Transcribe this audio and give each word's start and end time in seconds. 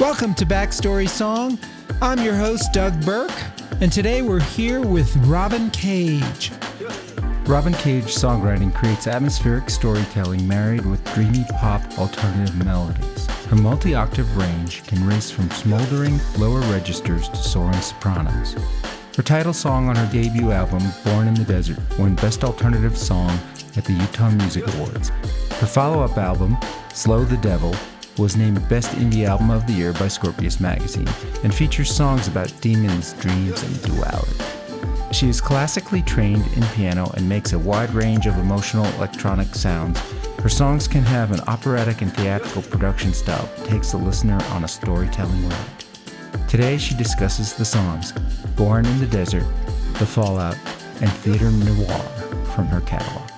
Welcome 0.00 0.34
to 0.34 0.44
Backstory 0.44 1.08
Song. 1.08 1.56
I'm 2.02 2.18
your 2.18 2.34
host, 2.34 2.72
Doug 2.72 3.00
Burke, 3.04 3.30
and 3.80 3.92
today 3.92 4.22
we're 4.22 4.40
here 4.40 4.80
with 4.80 5.14
Robyn 5.18 5.70
Cage. 5.70 6.50
Robyn 7.44 7.74
Cage 7.74 8.06
songwriting 8.06 8.74
creates 8.74 9.06
atmospheric 9.06 9.70
storytelling 9.70 10.48
married 10.48 10.84
with 10.84 11.04
dreamy 11.14 11.44
pop 11.60 11.80
alternative 11.96 12.56
melodies. 12.64 13.26
Her 13.46 13.56
multi 13.56 13.94
octave 13.94 14.36
range 14.36 14.82
can 14.82 15.06
race 15.06 15.30
from 15.30 15.48
smoldering 15.52 16.18
lower 16.38 16.62
registers 16.72 17.28
to 17.28 17.36
soaring 17.36 17.80
sopranos. 17.80 18.56
Her 19.16 19.22
title 19.22 19.52
song 19.52 19.88
on 19.88 19.94
her 19.94 20.10
debut 20.10 20.50
album, 20.50 20.82
Born 21.04 21.28
in 21.28 21.34
the 21.34 21.44
Desert, 21.44 21.78
won 22.00 22.16
Best 22.16 22.42
Alternative 22.42 22.98
Song 22.98 23.38
at 23.76 23.84
the 23.84 23.92
Utah 23.92 24.30
Music 24.30 24.66
Awards. 24.74 25.12
Her 25.58 25.66
follow 25.66 26.02
up 26.02 26.18
album, 26.18 26.58
Slow 26.92 27.24
the 27.24 27.38
Devil, 27.38 27.74
was 28.18 28.36
named 28.36 28.68
Best 28.68 28.90
Indie 28.92 29.26
Album 29.26 29.48
of 29.50 29.66
the 29.66 29.72
Year 29.72 29.94
by 29.94 30.06
Scorpius 30.06 30.60
Magazine 30.60 31.08
and 31.44 31.54
features 31.54 31.90
songs 31.90 32.28
about 32.28 32.52
demons, 32.60 33.14
dreams, 33.14 33.62
and 33.62 33.82
duality. 33.82 34.44
She 35.12 35.30
is 35.30 35.40
classically 35.40 36.02
trained 36.02 36.46
in 36.56 36.62
piano 36.74 37.10
and 37.16 37.26
makes 37.26 37.54
a 37.54 37.58
wide 37.58 37.88
range 37.94 38.26
of 38.26 38.36
emotional 38.38 38.84
electronic 38.96 39.54
sounds. 39.54 39.98
Her 40.40 40.50
songs 40.50 40.86
can 40.86 41.04
have 41.04 41.32
an 41.32 41.40
operatic 41.46 42.02
and 42.02 42.12
theatrical 42.14 42.60
production 42.60 43.14
style 43.14 43.48
that 43.56 43.66
takes 43.66 43.92
the 43.92 43.96
listener 43.96 44.38
on 44.50 44.64
a 44.64 44.68
storytelling 44.68 45.48
ride. 45.48 45.84
Today 46.48 46.76
she 46.76 46.94
discusses 46.94 47.54
the 47.54 47.64
songs 47.64 48.12
Born 48.56 48.84
in 48.84 48.98
the 48.98 49.06
Desert, 49.06 49.46
The 49.94 50.06
Fallout, 50.06 50.58
and 51.00 51.10
Theater 51.10 51.50
Noir 51.50 51.98
from 52.54 52.66
her 52.66 52.82
catalog. 52.82 53.30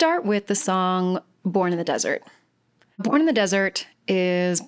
Start 0.00 0.24
with 0.24 0.46
the 0.46 0.54
song 0.54 1.20
Born 1.44 1.72
in 1.72 1.78
the 1.78 1.84
Desert. 1.84 2.22
Born 2.98 3.20
in 3.20 3.26
the 3.26 3.34
Desert 3.34 3.86
is 4.08 4.62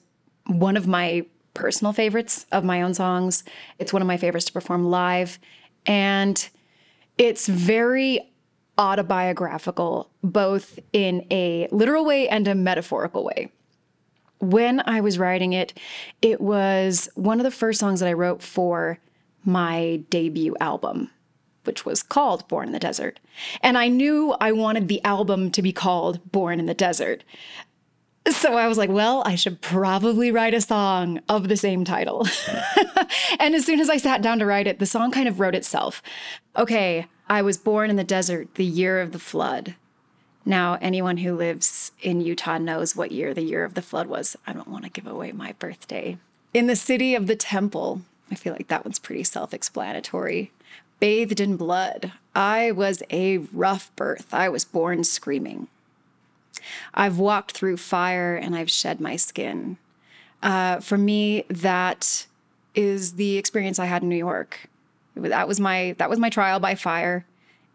one 0.47 0.77
of 0.77 0.87
my 0.87 1.25
personal 1.55 1.95
favorites 1.95 2.45
of 2.53 2.65
my 2.65 2.83
own 2.83 2.93
songs. 2.93 3.43
It's 3.79 3.95
one 3.95 4.03
of 4.03 4.07
my 4.07 4.19
favorites 4.19 4.45
to 4.45 4.53
perform 4.53 4.91
live. 4.91 5.39
And 5.87 6.47
it's 7.17 7.47
very 7.47 8.31
autobiographical, 8.77 10.11
both 10.23 10.79
in 10.93 11.27
a 11.31 11.67
literal 11.73 12.05
way 12.05 12.29
and 12.29 12.47
a 12.47 12.55
metaphorical 12.55 13.25
way. 13.25 13.51
When 14.39 14.83
I 14.85 15.01
was 15.01 15.19
writing 15.19 15.55
it, 15.55 15.73
it 16.21 16.43
was 16.43 17.09
one 17.15 17.41
of 17.41 17.45
the 17.45 17.51
first 17.51 17.81
songs 17.81 18.01
that 18.01 18.09
I 18.11 18.13
wrote 18.13 18.43
for 18.43 18.99
my 19.47 20.05
debut 20.11 20.55
album 20.61 21.09
which 21.65 21.85
was 21.85 22.03
called 22.03 22.47
Born 22.49 22.69
in 22.69 22.73
the 22.73 22.79
Desert. 22.79 23.21
And 23.61 23.79
I 23.79 23.89
knew 23.89 24.35
I 24.41 24.53
wanted 24.53 24.89
the 24.89 25.03
album 25.05 25.51
to 25.53 25.63
be 25.63 25.73
called 25.73 26.33
Born 26.33 26.59
in 26.59 26.67
the 26.67 26.75
Desert. 26.75 27.25
So 28.31 28.57
I 28.57 28.69
was 28.69 28.79
like, 28.79 28.91
well, 28.91 29.23
I 29.27 29.35
should 29.35 29.61
probably 29.61 30.31
write 30.31 30.55
a 30.55 30.61
song 30.61 31.21
of 31.29 31.49
the 31.49 31.57
same 31.57 31.85
title. 31.85 32.27
and 33.41 33.55
as 33.55 33.65
soon 33.65 33.81
as 33.81 33.91
I 33.91 33.97
sat 33.97 34.23
down 34.23 34.39
to 34.39 34.47
write 34.47 34.69
it, 34.69 34.79
the 34.79 34.87
song 34.87 35.11
kind 35.11 35.27
of 35.27 35.41
wrote 35.41 35.57
itself. 35.57 36.03
Okay, 36.57 37.07
I 37.29 37.43
was 37.43 37.59
born 37.59 37.91
in 37.91 37.97
the 37.97 38.05
desert, 38.05 38.55
the 38.55 38.65
year 38.65 39.01
of 39.01 39.13
the 39.13 39.19
flood. 39.19 39.75
Now, 40.45 40.79
anyone 40.81 41.19
who 41.19 41.35
lives 41.37 41.93
in 42.01 42.21
Utah 42.21 42.59
knows 42.59 42.97
what 42.97 43.13
year 43.13 43.33
the 43.35 43.43
year 43.43 43.65
of 43.65 43.75
the 43.75 43.83
flood 43.83 44.07
was. 44.07 44.37
I 44.47 44.53
don't 44.53 44.69
want 44.69 44.85
to 44.85 44.91
give 44.91 45.07
away 45.07 45.33
my 45.33 45.53
birthday. 45.59 46.19
In 46.53 46.67
the 46.67 46.77
city 46.77 47.15
of 47.15 47.27
the 47.27 47.37
temple, 47.37 48.03
I 48.31 48.35
feel 48.35 48.53
like 48.53 48.69
that 48.69 48.85
one's 48.85 48.99
pretty 48.99 49.25
self 49.25 49.53
explanatory 49.55 50.53
bathed 51.03 51.41
in 51.41 51.57
blood. 51.57 52.13
I 52.33 52.71
was 52.71 53.03
a 53.11 53.39
rough 53.39 53.91
birth. 53.97 54.33
I 54.33 54.49
was 54.49 54.65
born 54.65 55.03
screaming. 55.03 55.67
I've 56.95 57.19
walked 57.19 57.51
through 57.51 57.79
fire 57.79 58.37
and 58.37 58.55
I've 58.55 58.71
shed 58.71 59.01
my 59.01 59.17
skin. 59.17 59.79
Uh, 60.45 60.79
for 60.79 60.97
me, 60.97 61.43
that 61.49 62.29
is 62.77 63.15
the 63.15 63.37
experience 63.37 63.81
I 63.81 63.87
had 63.87 64.05
in 64.05 64.11
New 64.11 64.15
York. 64.17 64.69
Was- 65.17 65.31
That 65.31 65.49
was 65.49 65.59
my 65.59 65.97
that 65.99 66.09
was 66.09 66.21
my 66.21 66.31
trial 66.31 66.61
by 66.61 66.77
fire, 66.77 67.27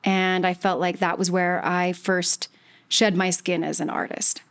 and 0.06 0.48
I 0.48 0.54
felt 0.54 0.80
like 0.80 1.00
that 1.00 1.20
was 1.20 1.30
where 1.30 1.60
I 1.66 1.92
first 1.92 2.48
shed 2.88 3.14
my 3.14 3.30
skin 3.30 3.62
as 3.62 3.82
an 3.82 3.90
artist. 3.90 4.42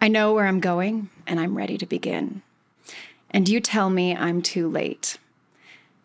I 0.00 0.08
know 0.08 0.32
where 0.32 0.46
I'm 0.46 0.60
going, 0.60 1.10
and 1.26 1.38
I'm 1.38 1.58
ready 1.58 1.76
to 1.76 1.84
begin. 1.84 2.40
And 3.30 3.50
you 3.50 3.60
tell 3.60 3.90
me 3.90 4.16
I'm 4.16 4.40
too 4.40 4.66
late. 4.66 5.18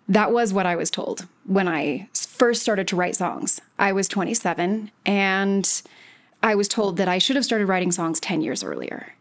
That 0.09 0.33
was 0.33 0.51
what 0.51 0.65
I 0.65 0.75
was 0.75 0.91
told 0.91 1.27
when 1.45 1.67
I 1.67 2.07
first 2.13 2.61
started 2.61 2.87
to 2.89 2.95
write 2.95 3.15
songs. 3.15 3.61
I 3.77 3.91
was 3.91 4.07
27 4.07 4.91
and 5.05 5.81
I 6.41 6.55
was 6.55 6.67
told 6.67 6.97
that 6.97 7.07
I 7.07 7.17
should 7.17 7.35
have 7.35 7.45
started 7.45 7.67
writing 7.67 7.91
songs 7.91 8.19
10 8.19 8.41
years 8.41 8.63
earlier 8.63 9.13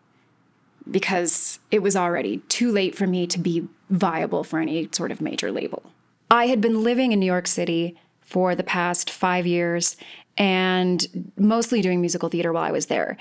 because 0.90 1.60
it 1.70 1.80
was 1.80 1.94
already 1.94 2.38
too 2.48 2.72
late 2.72 2.96
for 2.96 3.06
me 3.06 3.26
to 3.28 3.38
be 3.38 3.68
viable 3.90 4.42
for 4.42 4.58
any 4.58 4.88
sort 4.92 5.12
of 5.12 5.20
major 5.20 5.52
label. 5.52 5.92
I 6.30 6.46
had 6.46 6.60
been 6.60 6.82
living 6.82 7.12
in 7.12 7.20
New 7.20 7.26
York 7.26 7.46
City 7.46 7.96
for 8.20 8.54
the 8.54 8.64
past 8.64 9.10
five 9.10 9.46
years 9.46 9.96
and 10.36 11.32
mostly 11.36 11.82
doing 11.82 12.00
musical 12.00 12.28
theater 12.28 12.52
while 12.52 12.64
I 12.64 12.72
was 12.72 12.86
there. 12.86 13.16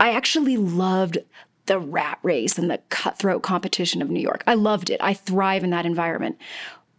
I 0.00 0.12
actually 0.12 0.56
loved 0.56 1.18
the 1.66 1.78
rat 1.78 2.18
race 2.22 2.56
and 2.56 2.70
the 2.70 2.78
cutthroat 2.88 3.42
competition 3.42 4.00
of 4.00 4.08
New 4.08 4.20
York. 4.20 4.42
I 4.46 4.54
loved 4.54 4.88
it. 4.88 5.00
I 5.02 5.12
thrive 5.12 5.64
in 5.64 5.70
that 5.70 5.84
environment. 5.84 6.38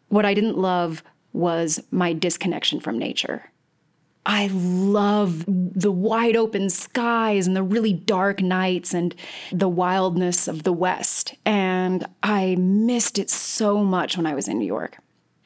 What 0.10 0.26
I 0.26 0.34
didn't 0.34 0.58
love 0.58 1.04
was 1.34 1.82
my 1.92 2.14
disconnection 2.14 2.80
from 2.80 2.98
nature. 2.98 3.52
I 4.26 4.48
love 4.54 5.46
the 5.48 5.92
wide 5.92 6.36
open 6.36 6.70
skies 6.70 7.48
and 7.48 7.56
the 7.56 7.64
really 7.64 7.94
dark 7.94 8.42
nights 8.42 8.94
and 8.94 9.16
the 9.52 9.70
wildness 9.70 10.48
of 10.48 10.64
the 10.64 10.74
West. 10.74 11.36
And 11.46 12.06
I 12.22 12.56
missed 12.60 13.18
it 13.18 13.30
so 13.30 13.84
much 13.84 14.18
when 14.18 14.26
I 14.26 14.36
was 14.36 14.48
in 14.48 14.60
New 14.60 14.68
York. 14.68 14.98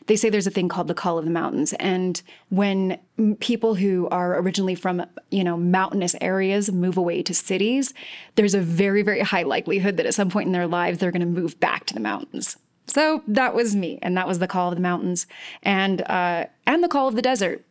They 0.08 0.18
say 0.18 0.30
there's 0.30 0.48
a 0.48 0.52
thing 0.52 0.68
called 0.68 0.90
the 0.90 0.94
call 0.94 1.18
of 1.18 1.24
the 1.24 1.32
mountains. 1.32 1.72
And 1.74 2.22
when 2.50 3.00
people 3.40 3.76
who 3.76 4.10
are 4.10 4.38
originally 4.38 4.76
from, 4.76 5.06
you 5.32 5.46
know, 5.46 5.56
mountainous 5.56 6.16
areas 6.20 6.70
move 6.70 6.98
away 6.98 7.24
to 7.24 7.34
cities, 7.34 7.94
there's 8.36 8.54
a 8.54 8.60
very, 8.60 9.02
very 9.02 9.22
high 9.22 9.44
likelihood 9.44 9.96
that 9.96 10.06
at 10.06 10.14
some 10.14 10.30
point 10.30 10.48
in 10.48 10.52
their 10.52 10.68
lives, 10.68 10.98
they're 10.98 11.12
going 11.12 11.22
to 11.22 11.26
move 11.26 11.58
back 11.62 11.86
to 11.86 11.94
the 11.94 12.02
mountains. 12.02 12.58
So 12.86 13.24
that 13.28 13.54
was 13.54 13.76
me, 13.76 14.00
and 14.02 14.16
that 14.18 14.28
was 14.28 14.40
the 14.40 14.48
call 14.48 14.70
of 14.70 14.76
the 14.76 14.82
mountains, 14.82 15.26
and 15.62 16.02
uh, 16.02 16.46
and 16.66 16.84
the 16.84 16.88
call 16.88 17.08
of 17.08 17.16
the 17.16 17.22
desert. 17.22 17.64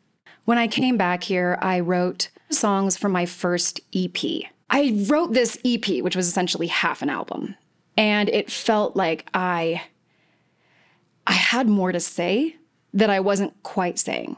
When 0.45 0.59
I 0.59 0.67
came 0.67 0.97
back 0.97 1.25
here, 1.25 1.59
I 1.61 1.81
wrote 1.81 2.31
songs 2.51 2.97
for 2.97 3.09
my 3.09 3.27
first 3.27 3.81
EP. 3.95 4.17
I 4.71 5.05
wrote 5.09 5.35
this 5.35 5.59
EP, 5.65 6.03
which 6.03 6.17
was 6.17 6.27
essentially 6.27 6.67
half 6.67 7.03
an 7.03 7.11
album, 7.11 7.57
and 7.97 8.29
it 8.31 8.51
felt 8.51 8.97
like 8.97 9.29
I 9.35 9.83
I 11.27 11.33
had 11.33 11.69
more 11.69 11.93
to 11.93 12.01
say 12.01 12.57
that 12.95 13.11
I 13.11 13.21
wasn't 13.21 13.63
quite 13.63 13.99
saying. 13.99 14.37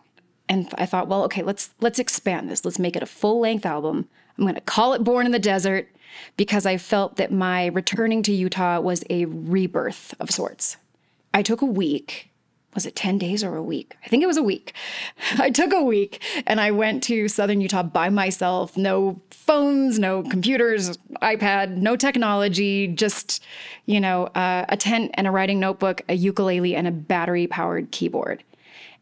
And 0.49 0.69
I 0.77 0.87
thought, 0.87 1.09
well, 1.09 1.25
okay, 1.25 1.43
let's 1.43 1.71
let's 1.81 1.99
expand 1.99 2.51
this. 2.51 2.65
Let's 2.65 2.79
make 2.79 2.97
it 2.97 3.03
a 3.03 3.07
full-length 3.07 3.65
album. 3.65 4.09
I'm 4.39 4.45
going 4.45 4.55
to 4.55 4.61
call 4.61 4.95
it 4.95 5.05
Born 5.05 5.27
in 5.27 5.33
the 5.33 5.39
Desert 5.39 5.89
because 6.37 6.67
I 6.67 6.77
felt 6.77 7.17
that 7.17 7.33
my 7.33 7.67
returning 7.67 8.23
to 8.25 8.33
Utah 8.33 8.81
was 8.81 9.05
a 9.11 9.25
rebirth 9.27 10.15
of 10.21 10.31
sorts. 10.31 10.77
I 11.33 11.43
took 11.43 11.63
a 11.63 11.67
week 11.67 12.31
was 12.75 12.87
it 12.87 12.97
10 12.97 13.19
days 13.19 13.45
or 13.45 13.57
a 13.57 13.63
week? 13.63 13.97
I 14.05 14.09
think 14.09 14.23
it 14.23 14.27
was 14.27 14.37
a 14.37 14.43
week. 14.43 14.75
I 15.39 15.51
took 15.51 15.73
a 15.73 15.83
week 15.83 16.21
and 16.47 16.61
I 16.61 16.73
went 16.73 17.03
to 17.05 17.29
Southern 17.29 17.61
Utah 17.61 17.85
by 17.85 18.11
myself. 18.11 18.77
No 18.77 19.23
phones, 19.31 19.99
no 19.99 20.23
computers, 20.23 20.97
iPad, 21.23 21.77
no 21.77 21.97
technology, 21.97 22.89
just, 22.89 23.43
you 23.87 24.01
know, 24.01 24.27
uh, 24.27 24.65
a 24.69 24.77
tent 24.77 25.13
and 25.15 25.27
a 25.27 25.31
writing 25.31 25.61
notebook, 25.61 26.03
a 26.09 26.15
ukulele, 26.15 26.75
and 26.75 26.87
a 26.87 26.93
battery 26.93 27.47
powered 27.47 27.91
keyboard. 27.91 28.43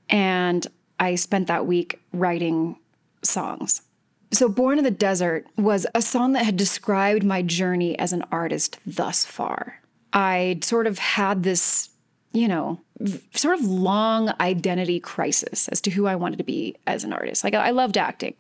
And 0.09 0.67
I 1.01 1.15
spent 1.15 1.47
that 1.49 1.67
week 1.67 2.01
writing 2.13 2.77
songs. 3.23 3.83
So, 4.33 4.49
Born 4.49 4.79
in 4.79 4.85
the 4.85 4.91
Desert 4.91 5.47
was 5.59 5.87
a 5.95 6.01
song 6.01 6.33
that 6.33 6.47
had 6.47 6.57
described 6.57 7.23
my 7.23 7.43
journey 7.43 7.99
as 7.99 8.15
an 8.15 8.25
artist 8.33 8.79
thus 8.87 9.27
far. 9.27 9.83
I'd 10.15 10.65
sort 10.65 10.87
of 10.87 10.99
had 10.99 11.43
this, 11.43 11.91
you 12.33 12.49
know, 12.49 12.81
sort 13.35 13.59
of 13.59 13.65
long 13.67 14.33
identity 14.41 15.01
crisis 15.01 15.69
as 15.69 15.83
to 15.83 15.91
who 15.91 16.07
I 16.07 16.17
wanted 16.17 16.39
to 16.39 16.45
be 16.45 16.77
as 16.87 17.05
an 17.05 17.13
artist. 17.13 17.45
Like, 17.45 17.55
I 17.55 17.71
loved 17.71 17.99
acting, 17.99 18.35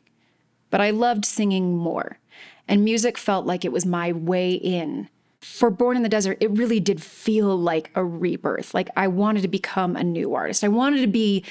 but 0.71 0.81
I 0.81 0.91
loved 0.91 1.27
singing 1.27 1.77
more. 1.77 2.19
And 2.67 2.85
music 2.85 3.19
felt 3.19 3.45
like 3.45 3.65
it 3.65 3.73
was 3.73 3.85
my 3.85 4.13
way 4.13 4.55
in. 4.55 5.11
For 5.43 5.69
Born 5.69 5.99
in 5.99 6.03
the 6.03 6.09
Desert, 6.09 6.39
it 6.41 6.51
really 6.53 6.81
did 6.81 7.03
feel 7.03 7.55
like 7.55 7.91
a 7.95 8.03
rebirth. 8.03 8.73
Like, 8.73 8.89
I 8.97 9.09
wanted 9.09 9.43
to 9.43 9.49
become 9.49 9.97
a 9.97 10.05
new 10.05 10.35
artist. 10.35 10.65
I 10.65 10.69
wanted 10.69 11.03
to 11.03 11.07
be 11.07 11.45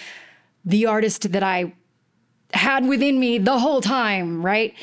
the 0.66 0.88
artist 0.88 1.32
that 1.32 1.44
I 1.44 1.74
had 2.54 2.88
within 2.88 3.20
me 3.20 3.38
the 3.38 3.60
whole 3.60 3.82
time, 3.82 4.46
right? 4.46 4.74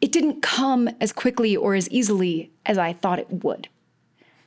It 0.00 0.12
didn't 0.12 0.42
come 0.42 0.88
as 1.00 1.12
quickly 1.12 1.56
or 1.56 1.74
as 1.74 1.88
easily 1.90 2.50
as 2.66 2.78
I 2.78 2.92
thought 2.92 3.18
it 3.18 3.44
would. 3.44 3.68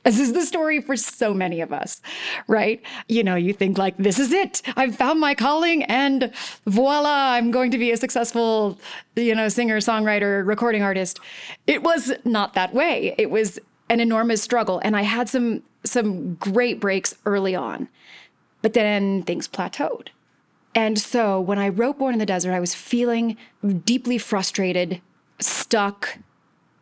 This 0.04 0.18
is 0.18 0.32
the 0.32 0.44
story 0.44 0.80
for 0.80 0.96
so 0.96 1.32
many 1.32 1.60
of 1.60 1.72
us, 1.72 2.00
right? 2.48 2.82
You 3.08 3.22
know, 3.22 3.36
you 3.36 3.52
think 3.52 3.78
like, 3.78 3.96
this 3.98 4.18
is 4.18 4.32
it. 4.32 4.60
I've 4.76 4.96
found 4.96 5.20
my 5.20 5.34
calling 5.34 5.84
and 5.84 6.32
voila, 6.66 7.34
I'm 7.34 7.52
going 7.52 7.70
to 7.70 7.78
be 7.78 7.92
a 7.92 7.96
successful, 7.96 8.80
you 9.14 9.34
know, 9.34 9.48
singer, 9.48 9.78
songwriter, 9.78 10.44
recording 10.44 10.82
artist. 10.82 11.20
It 11.68 11.84
was 11.84 12.12
not 12.24 12.54
that 12.54 12.74
way. 12.74 13.14
It 13.16 13.30
was 13.30 13.60
an 13.88 14.00
enormous 14.00 14.42
struggle. 14.42 14.80
And 14.82 14.96
I 14.96 15.02
had 15.02 15.28
some 15.28 15.62
some 15.84 16.34
great 16.34 16.80
breaks 16.80 17.14
early 17.26 17.54
on. 17.54 17.88
But 18.60 18.72
then 18.72 19.22
things 19.24 19.48
plateaued. 19.48 20.08
And 20.74 20.98
so 20.98 21.40
when 21.40 21.58
I 21.58 21.68
wrote 21.68 21.98
Born 21.98 22.14
in 22.14 22.18
the 22.18 22.26
Desert, 22.26 22.52
I 22.52 22.60
was 22.60 22.74
feeling 22.74 23.36
deeply 23.84 24.18
frustrated, 24.18 25.00
stuck, 25.38 26.18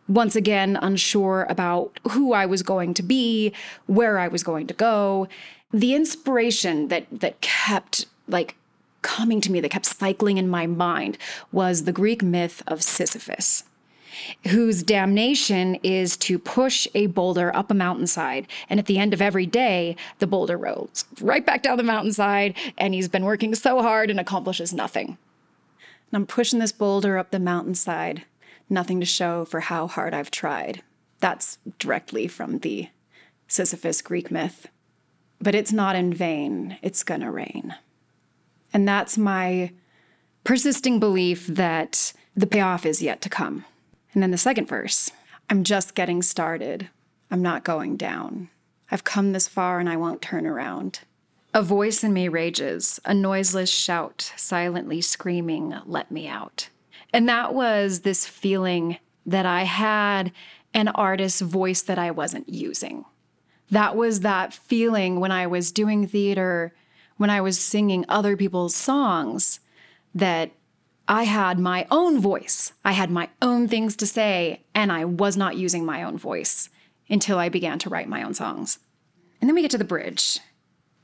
once 0.09 0.35
again 0.35 0.79
unsure 0.81 1.47
about 1.49 1.99
who 2.11 2.33
I 2.33 2.47
was 2.47 2.63
going 2.63 2.95
to 2.95 3.03
be, 3.03 3.53
where 3.87 4.19
I 4.19 4.29
was 4.29 4.43
going 4.43 4.67
to 4.67 4.75
go. 4.75 5.29
The 5.73 5.95
inspiration 5.95 6.89
that 6.89 7.07
that 7.11 7.41
kept 7.41 8.07
like 8.27 8.57
coming 9.03 9.41
to 9.41 9.53
me, 9.53 9.61
that 9.61 9.71
kept 9.71 9.87
cycling 9.87 10.37
in 10.37 10.49
my 10.49 10.67
mind, 10.67 11.17
was 11.53 11.85
the 11.85 11.93
Greek 11.93 12.23
myth 12.23 12.63
of 12.67 12.83
Sisyphus 12.83 13.65
whose 14.49 14.83
damnation 14.83 15.77
is 15.83 16.17
to 16.19 16.39
push 16.39 16.87
a 16.95 17.07
boulder 17.07 17.55
up 17.55 17.71
a 17.71 17.75
mountainside. 17.75 18.47
And 18.69 18.81
at 18.81 18.87
the 18.87 18.99
end 18.99 19.15
of 19.15 19.23
every 19.23 19.47
day, 19.47 19.97
the 20.19 20.27
boulder 20.27 20.57
rolls 20.57 21.05
right 21.21 21.45
back 21.45 21.63
down 21.63 21.77
the 21.77 21.83
mountainside, 21.83 22.57
and 22.79 22.95
he's 22.95 23.09
been 23.09 23.25
working 23.25 23.55
so 23.55 23.83
hard 23.83 24.11
and 24.11 24.21
accomplishes 24.21 24.73
nothing. 24.73 25.19
And 26.13 26.23
I'm 26.23 26.27
pushing 26.27 26.59
this 26.59 26.73
boulder 26.73 27.19
up 27.19 27.31
the 27.31 27.39
mountainside, 27.39 28.25
nothing 28.69 29.01
to 29.01 29.07
show 29.07 29.45
for 29.45 29.61
how 29.61 29.87
hard 29.87 30.15
I've 30.15 30.31
tried. 30.31 30.83
That's 31.21 31.59
directly 31.79 32.27
from 32.27 32.59
the 32.59 32.89
Sisyphus 33.47 34.03
Greek 34.03 34.31
myth. 34.31 34.69
But 35.41 35.55
it's 35.55 35.73
not 35.73 35.97
in 35.97 36.13
vain, 36.13 36.79
it's 36.83 37.03
gonna 37.03 37.31
rain. 37.31 37.75
And 38.73 38.87
that's 38.87 39.19
my 39.19 39.73
persisting 40.45 41.01
belief 41.01 41.47
that 41.47 42.13
the 42.37 42.47
payoff 42.47 42.87
is 42.87 43.03
yet 43.03 43.21
to 43.23 43.29
come. 43.29 43.65
And 44.13 44.23
then 44.23 44.31
the 44.31 44.39
second 44.39 44.67
verse 44.67 45.11
I'm 45.49 45.65
just 45.65 45.95
getting 45.95 46.23
started. 46.23 46.89
I'm 47.31 47.43
not 47.43 47.65
going 47.65 47.97
down. 47.97 48.51
I've 48.91 49.05
come 49.05 49.33
this 49.33 49.49
far 49.49 49.79
and 49.79 49.89
I 49.89 49.97
won't 49.97 50.23
turn 50.23 50.47
around. 50.47 51.01
A 51.53 51.63
voice 51.63 52.05
in 52.05 52.13
me 52.13 52.29
rages, 52.29 53.01
a 53.05 53.13
noiseless 53.13 53.71
shout, 53.71 54.33
silently 54.37 55.01
screaming, 55.01 55.75
Let 55.87 56.11
me 56.11 56.29
out. 56.29 56.69
And 57.13 57.29
that 57.29 57.55
was 57.55 58.01
this 58.01 58.27
feeling 58.27 58.99
that 59.27 59.47
I 59.47 59.65
had 59.65 60.33
an 60.73 60.89
artist's 60.89 61.41
voice 61.41 61.83
that 61.83 61.99
I 61.99 62.13
wasn't 62.13 62.49
using. 62.49 63.05
That 63.71 63.97
was 63.97 64.21
that 64.21 64.53
feeling 64.53 65.19
when 65.21 65.33
I 65.33 65.47
was 65.47 65.73
doing 65.73 66.07
theater, 66.07 66.73
when 67.17 67.31
I 67.31 67.41
was 67.41 67.59
singing 67.59 68.05
other 68.09 68.37
people's 68.37 68.75
songs, 68.75 69.61
that 70.15 70.53
I 71.11 71.25
had 71.25 71.59
my 71.59 71.89
own 71.91 72.21
voice. 72.21 72.73
I 72.85 72.93
had 72.93 73.11
my 73.11 73.31
own 73.43 73.67
things 73.67 73.97
to 73.97 74.07
say, 74.07 74.63
and 74.77 74.93
I 74.93 75.05
was 75.05 75.37
not 75.37 75.57
using 75.57 75.85
my 75.85 76.05
own 76.05 76.17
voice 76.17 76.69
until 77.09 77.37
I 77.37 77.49
began 77.49 77.81
to 77.81 77.89
write 77.89 78.09
my 78.09 78.23
own 78.23 78.33
songs. 78.33 78.79
And 79.41 79.51
then 79.51 79.57
we 79.57 79.63
get 79.63 79.73
to 79.73 79.79
the 79.79 79.83
bridge. 79.83 80.39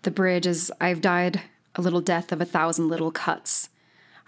The 0.03 0.13
bridge 0.13 0.47
is 0.47 0.71
I've 0.81 1.01
died 1.01 1.43
a 1.75 1.83
little 1.83 2.01
death 2.01 2.31
of 2.31 2.41
a 2.41 2.45
thousand 2.45 2.87
little 2.87 3.11
cuts. 3.11 3.69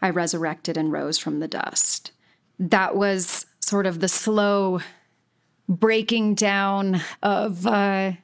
I 0.03 0.11
resurrected 0.11 0.77
and 0.77 0.91
rose 0.91 1.17
from 1.17 1.39
the 1.39 1.47
dust. 1.47 2.11
That 2.59 2.97
was 2.97 3.47
sort 3.61 3.87
of 3.87 4.01
the 4.01 4.09
slow 4.09 4.81
breaking 5.69 6.35
down 6.35 7.03
of 7.23 7.69
uh, 7.69 8.15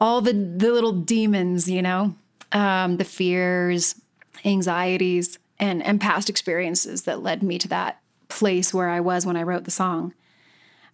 all 0.00 0.20
the, 0.20 0.32
the 0.32 0.72
little 0.72 0.92
demons, 0.92 1.70
you 1.70 1.80
know, 1.80 2.16
um, 2.50 2.96
the 2.96 3.04
fears, 3.04 3.94
anxieties 4.44 5.38
and, 5.60 5.82
and 5.84 6.00
past 6.00 6.30
experiences 6.30 7.02
that 7.02 7.22
led 7.22 7.42
me 7.42 7.58
to 7.58 7.68
that 7.68 8.00
place 8.28 8.72
where 8.72 8.88
I 8.88 9.00
was 9.00 9.26
when 9.26 9.36
I 9.36 9.42
wrote 9.42 9.64
the 9.64 9.70
song. 9.70 10.14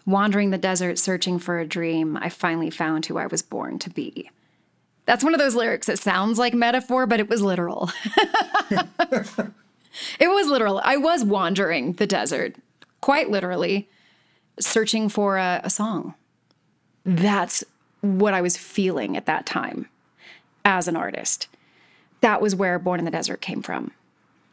Wandering 0.07 0.51
the 0.51 0.59
desert 0.59 0.99
searching 0.99 1.39
for 1.39 1.59
a 1.59 1.67
dream, 1.67 2.17
I 2.17 2.29
finally 2.29 2.71
found 2.71 3.07
who 3.07 3.17
I 3.17 3.27
was 3.27 3.43
born 3.43 3.79
to 3.81 3.91
be. 3.91 4.31
That's 5.07 5.25
one 5.25 5.35
of 5.35 5.41
those 5.41 5.55
lyrics 5.55 5.87
that 5.87 5.99
sounds 5.99 6.39
like 6.39 6.55
metaphor, 6.55 7.07
but 7.07 7.21
it 7.21 7.29
was 7.29 7.43
literal. 7.43 7.91
it 8.71 10.29
was 10.29 10.47
literal. 10.49 10.81
I 10.85 10.97
was 10.97 11.25
wandering 11.25 11.95
the 11.95 12.07
desert, 12.07 12.57
quite 13.01 13.31
literally, 13.31 13.89
searching 14.59 15.09
for 15.09 15.37
a, 15.37 15.61
a 15.65 15.71
song. 15.71 16.15
That's 17.05 17.65
what 18.01 18.35
I 18.35 18.41
was 18.41 18.57
feeling 18.57 19.17
at 19.17 19.27
that 19.27 19.47
time 19.47 19.89
as 20.65 20.89
an 20.89 20.97
artist. 20.97 21.49
That 22.21 22.41
was 22.41 22.55
where 22.55 22.79
Born 22.79 22.99
in 22.99 23.05
the 23.05 23.11
Desert 23.11 23.41
came 23.43 23.61
from 23.63 23.93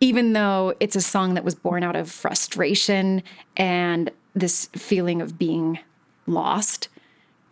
even 0.02 0.34
though 0.34 0.74
it's 0.80 0.96
a 0.96 1.02
song 1.02 1.36
that 1.36 1.46
was 1.46 1.56
born 1.56 1.84
out 1.84 1.96
of 1.96 2.12
frustration 2.12 3.24
and 3.56 4.12
this 4.34 4.66
feeling 4.74 5.22
of 5.22 5.38
being 5.38 5.80
lost, 6.26 6.90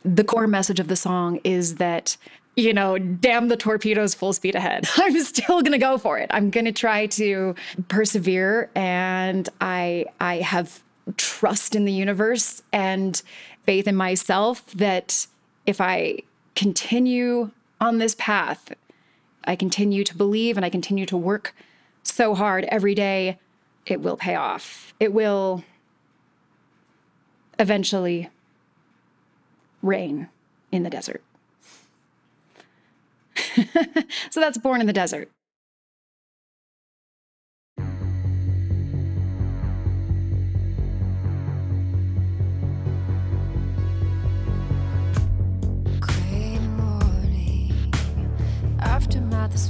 the 0.04 0.24
core 0.24 0.48
message 0.48 0.80
of 0.80 0.88
the 0.88 0.96
song 0.96 1.40
is 1.44 1.76
that, 1.76 2.18
you 2.56 2.74
know, 2.74 2.98
damn 2.98 3.50
the 3.50 3.56
torpedoes 3.56 4.16
full 4.16 4.34
speed 4.34 4.56
ahead. 4.56 4.88
I'm 4.98 5.18
still 5.22 5.62
going 5.62 5.74
to 5.74 5.78
go 5.78 6.00
for 6.00 6.18
it. 6.18 6.28
I'm 6.32 6.50
going 6.50 6.66
to 6.66 6.72
try 6.72 7.06
to 7.06 7.56
persevere 7.88 8.70
and 8.76 9.48
I 9.62 10.06
I 10.20 10.38
have 10.38 10.82
trust 11.18 11.76
in 11.76 11.86
the 11.86 11.94
universe 11.94 12.62
and 12.74 13.22
faith 13.64 13.88
in 13.88 13.96
myself 13.96 14.66
that 14.72 15.28
if 15.66 15.80
I 15.80 16.20
continue 16.56 17.52
on 17.80 18.00
this 18.00 18.16
path, 18.16 18.74
I 19.44 19.56
continue 19.56 20.04
to 20.04 20.18
believe 20.18 20.58
and 20.58 20.66
I 20.66 20.70
continue 20.70 21.06
to 21.06 21.18
work 21.18 21.54
so 22.12 22.36
hard 22.36 22.66
every 22.66 22.96
day, 22.96 23.40
it 23.86 24.02
will 24.02 24.18
pay 24.18 24.36
off. 24.36 24.94
It 25.00 25.14
will 25.14 25.64
eventually 27.58 28.30
rain 29.82 30.30
in 30.72 30.84
the 30.84 30.90
desert. 30.90 31.24
so 34.30 34.40
that's 34.40 34.58
Born 34.58 34.82
in 34.82 34.88
the 34.88 34.94
Desert. 34.94 35.30
Aftermath 48.82 49.56
is 49.56 49.70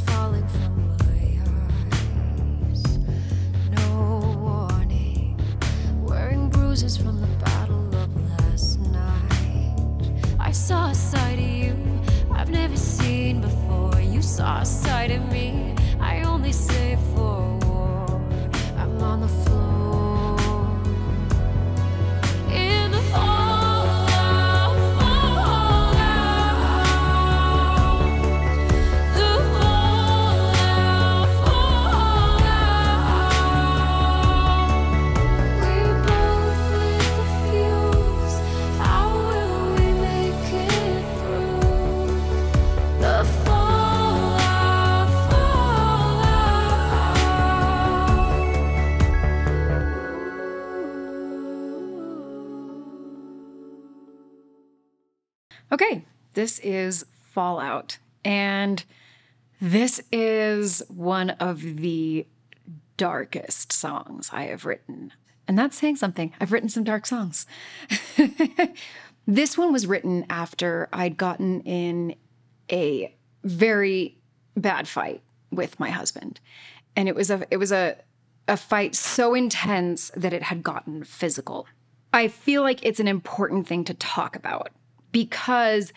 bruises 6.89 6.97
from 7.03 7.21
the 7.21 7.45
battle 7.45 7.95
of 7.95 8.09
last 8.31 8.79
night. 8.79 9.75
I 10.39 10.51
saw 10.51 10.89
a 10.89 10.95
side 10.95 11.39
of 11.39 11.49
you 11.49 11.75
I've 12.31 12.49
never 12.49 12.77
seen 12.77 13.41
before. 13.41 14.01
You 14.01 14.21
saw 14.21 14.61
a 14.61 14.65
side 14.65 15.11
of 15.11 15.31
me 15.31 15.75
I 15.99 16.23
only 16.23 16.51
say 16.51 16.97
for 17.13 17.57
war. 17.65 18.05
I'm 18.77 19.01
on 19.01 19.21
the 19.21 19.27
floor. 19.27 19.78
This 56.39 56.59
is 56.59 57.05
Fallout. 57.33 57.97
And 58.23 58.85
this 59.59 60.01
is 60.09 60.81
one 60.87 61.31
of 61.31 61.61
the 61.61 62.25
darkest 62.95 63.73
songs 63.73 64.29
I 64.31 64.43
have 64.43 64.63
written. 64.63 65.11
And 65.49 65.59
that's 65.59 65.77
saying 65.77 65.97
something. 65.97 66.31
I've 66.39 66.53
written 66.53 66.69
some 66.69 66.85
dark 66.85 67.05
songs. 67.05 67.45
this 69.27 69.57
one 69.57 69.73
was 69.73 69.85
written 69.85 70.25
after 70.29 70.87
I'd 70.93 71.17
gotten 71.17 71.59
in 71.63 72.15
a 72.71 73.13
very 73.43 74.17
bad 74.55 74.87
fight 74.87 75.21
with 75.51 75.77
my 75.77 75.89
husband. 75.89 76.39
And 76.95 77.09
it 77.09 77.15
was 77.15 77.29
a 77.29 77.45
it 77.51 77.57
was 77.57 77.73
a 77.73 77.97
a 78.47 78.55
fight 78.55 78.95
so 78.95 79.33
intense 79.33 80.09
that 80.15 80.31
it 80.31 80.43
had 80.43 80.63
gotten 80.63 81.03
physical. 81.03 81.67
I 82.13 82.29
feel 82.29 82.61
like 82.61 82.85
it's 82.85 83.01
an 83.01 83.09
important 83.09 83.67
thing 83.67 83.83
to 83.83 83.93
talk 83.93 84.37
about 84.37 84.69
because 85.11 85.91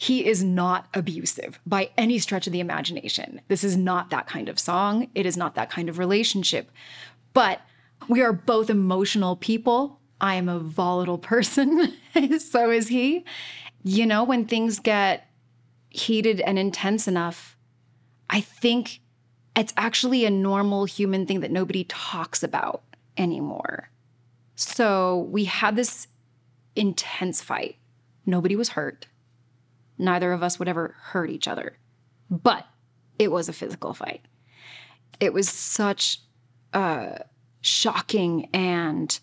he 0.00 0.24
is 0.24 0.44
not 0.44 0.86
abusive 0.94 1.58
by 1.66 1.90
any 1.98 2.20
stretch 2.20 2.46
of 2.46 2.52
the 2.52 2.60
imagination. 2.60 3.40
This 3.48 3.64
is 3.64 3.76
not 3.76 4.10
that 4.10 4.28
kind 4.28 4.48
of 4.48 4.58
song. 4.58 5.10
It 5.14 5.26
is 5.26 5.36
not 5.36 5.56
that 5.56 5.70
kind 5.70 5.88
of 5.88 5.98
relationship. 5.98 6.70
But 7.34 7.60
we 8.08 8.22
are 8.22 8.32
both 8.32 8.70
emotional 8.70 9.34
people. 9.34 9.98
I 10.20 10.36
am 10.36 10.48
a 10.48 10.60
volatile 10.60 11.18
person, 11.18 11.92
so 12.38 12.70
is 12.70 12.88
he. 12.88 13.24
You 13.82 14.06
know, 14.06 14.22
when 14.22 14.46
things 14.46 14.78
get 14.78 15.28
heated 15.90 16.40
and 16.40 16.60
intense 16.60 17.08
enough, 17.08 17.56
I 18.30 18.40
think 18.40 19.00
it's 19.56 19.72
actually 19.76 20.24
a 20.24 20.30
normal 20.30 20.84
human 20.84 21.26
thing 21.26 21.40
that 21.40 21.50
nobody 21.50 21.84
talks 21.84 22.44
about 22.44 22.84
anymore. 23.16 23.90
So 24.54 25.28
we 25.30 25.44
had 25.44 25.74
this 25.74 26.06
intense 26.76 27.42
fight. 27.42 27.76
Nobody 28.26 28.54
was 28.54 28.70
hurt. 28.70 29.08
Neither 29.98 30.32
of 30.32 30.42
us 30.42 30.58
would 30.58 30.68
ever 30.68 30.94
hurt 30.98 31.30
each 31.30 31.48
other. 31.48 31.78
But 32.30 32.66
it 33.18 33.30
was 33.30 33.48
a 33.48 33.52
physical 33.52 33.94
fight. 33.94 34.26
It 35.20 35.32
was 35.32 35.48
such 35.48 36.20
a 36.72 37.24
shocking 37.60 38.48
and 38.52 39.18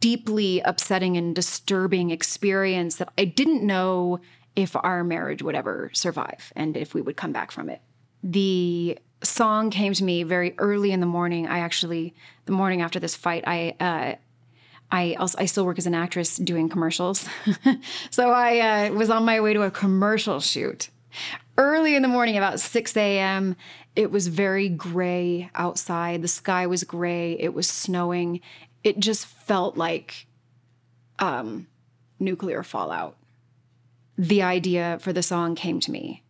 deeply 0.00 0.60
upsetting 0.60 1.16
and 1.16 1.34
disturbing 1.34 2.10
experience 2.10 2.96
that 2.96 3.12
I 3.16 3.24
didn't 3.24 3.64
know 3.64 4.20
if 4.56 4.74
our 4.76 5.04
marriage 5.04 5.42
would 5.42 5.54
ever 5.54 5.90
survive 5.94 6.52
and 6.56 6.76
if 6.76 6.92
we 6.92 7.00
would 7.00 7.16
come 7.16 7.32
back 7.32 7.50
from 7.50 7.70
it. 7.70 7.80
The 8.22 8.98
song 9.22 9.70
came 9.70 9.94
to 9.94 10.04
me 10.04 10.24
very 10.24 10.54
early 10.58 10.92
in 10.92 11.00
the 11.00 11.06
morning. 11.06 11.46
I 11.46 11.60
actually, 11.60 12.14
the 12.46 12.52
morning 12.52 12.82
after 12.82 12.98
this 12.98 13.14
fight, 13.14 13.44
I, 13.46 13.76
uh, 13.80 14.14
I 14.92 15.14
also 15.14 15.38
I 15.38 15.46
still 15.46 15.64
work 15.64 15.78
as 15.78 15.86
an 15.86 15.94
actress 15.94 16.36
doing 16.36 16.68
commercials, 16.68 17.26
so 18.10 18.30
I 18.30 18.88
uh, 18.88 18.92
was 18.92 19.10
on 19.10 19.24
my 19.24 19.40
way 19.40 19.54
to 19.54 19.62
a 19.62 19.70
commercial 19.70 20.38
shoot 20.38 20.90
early 21.58 21.96
in 21.96 22.02
the 22.02 22.08
morning, 22.08 22.36
about 22.36 22.60
six 22.60 22.96
a.m. 22.96 23.56
It 23.96 24.10
was 24.10 24.28
very 24.28 24.68
gray 24.68 25.50
outside. 25.54 26.22
The 26.22 26.28
sky 26.28 26.66
was 26.66 26.84
gray. 26.84 27.32
It 27.38 27.54
was 27.54 27.68
snowing. 27.68 28.40
It 28.84 28.98
just 29.00 29.26
felt 29.26 29.76
like 29.76 30.26
um, 31.18 31.66
nuclear 32.20 32.62
fallout 32.62 33.16
the 34.18 34.42
idea 34.42 34.98
for 35.00 35.12
the 35.12 35.22
song 35.22 35.54
came 35.54 35.80
to 35.80 35.90
me. 35.90 36.22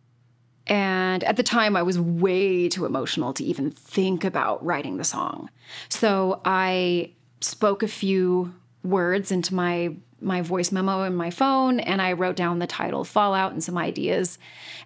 And 0.65 1.23
at 1.25 1.35
the 1.35 1.43
time, 1.43 1.75
I 1.75 1.83
was 1.83 1.99
way 1.99 2.69
too 2.69 2.85
emotional 2.85 3.33
to 3.33 3.43
even 3.43 3.69
think 3.69 4.23
about 4.23 4.63
writing 4.65 4.97
the 4.97 5.03
song. 5.03 5.49
So 5.89 6.41
I 6.45 7.11
spoke 7.43 7.83
a 7.83 7.87
few 7.87 8.53
words 8.83 9.31
into 9.31 9.53
my 9.53 9.95
my 10.21 10.41
voice 10.41 10.71
memo 10.71 11.03
in 11.03 11.15
my 11.15 11.29
phone 11.29 11.81
and 11.81 12.01
I 12.01 12.13
wrote 12.13 12.37
down 12.37 12.59
the 12.59 12.67
title 12.67 13.03
Fallout 13.03 13.51
and 13.51 13.61
some 13.61 13.77
ideas. 13.77 14.37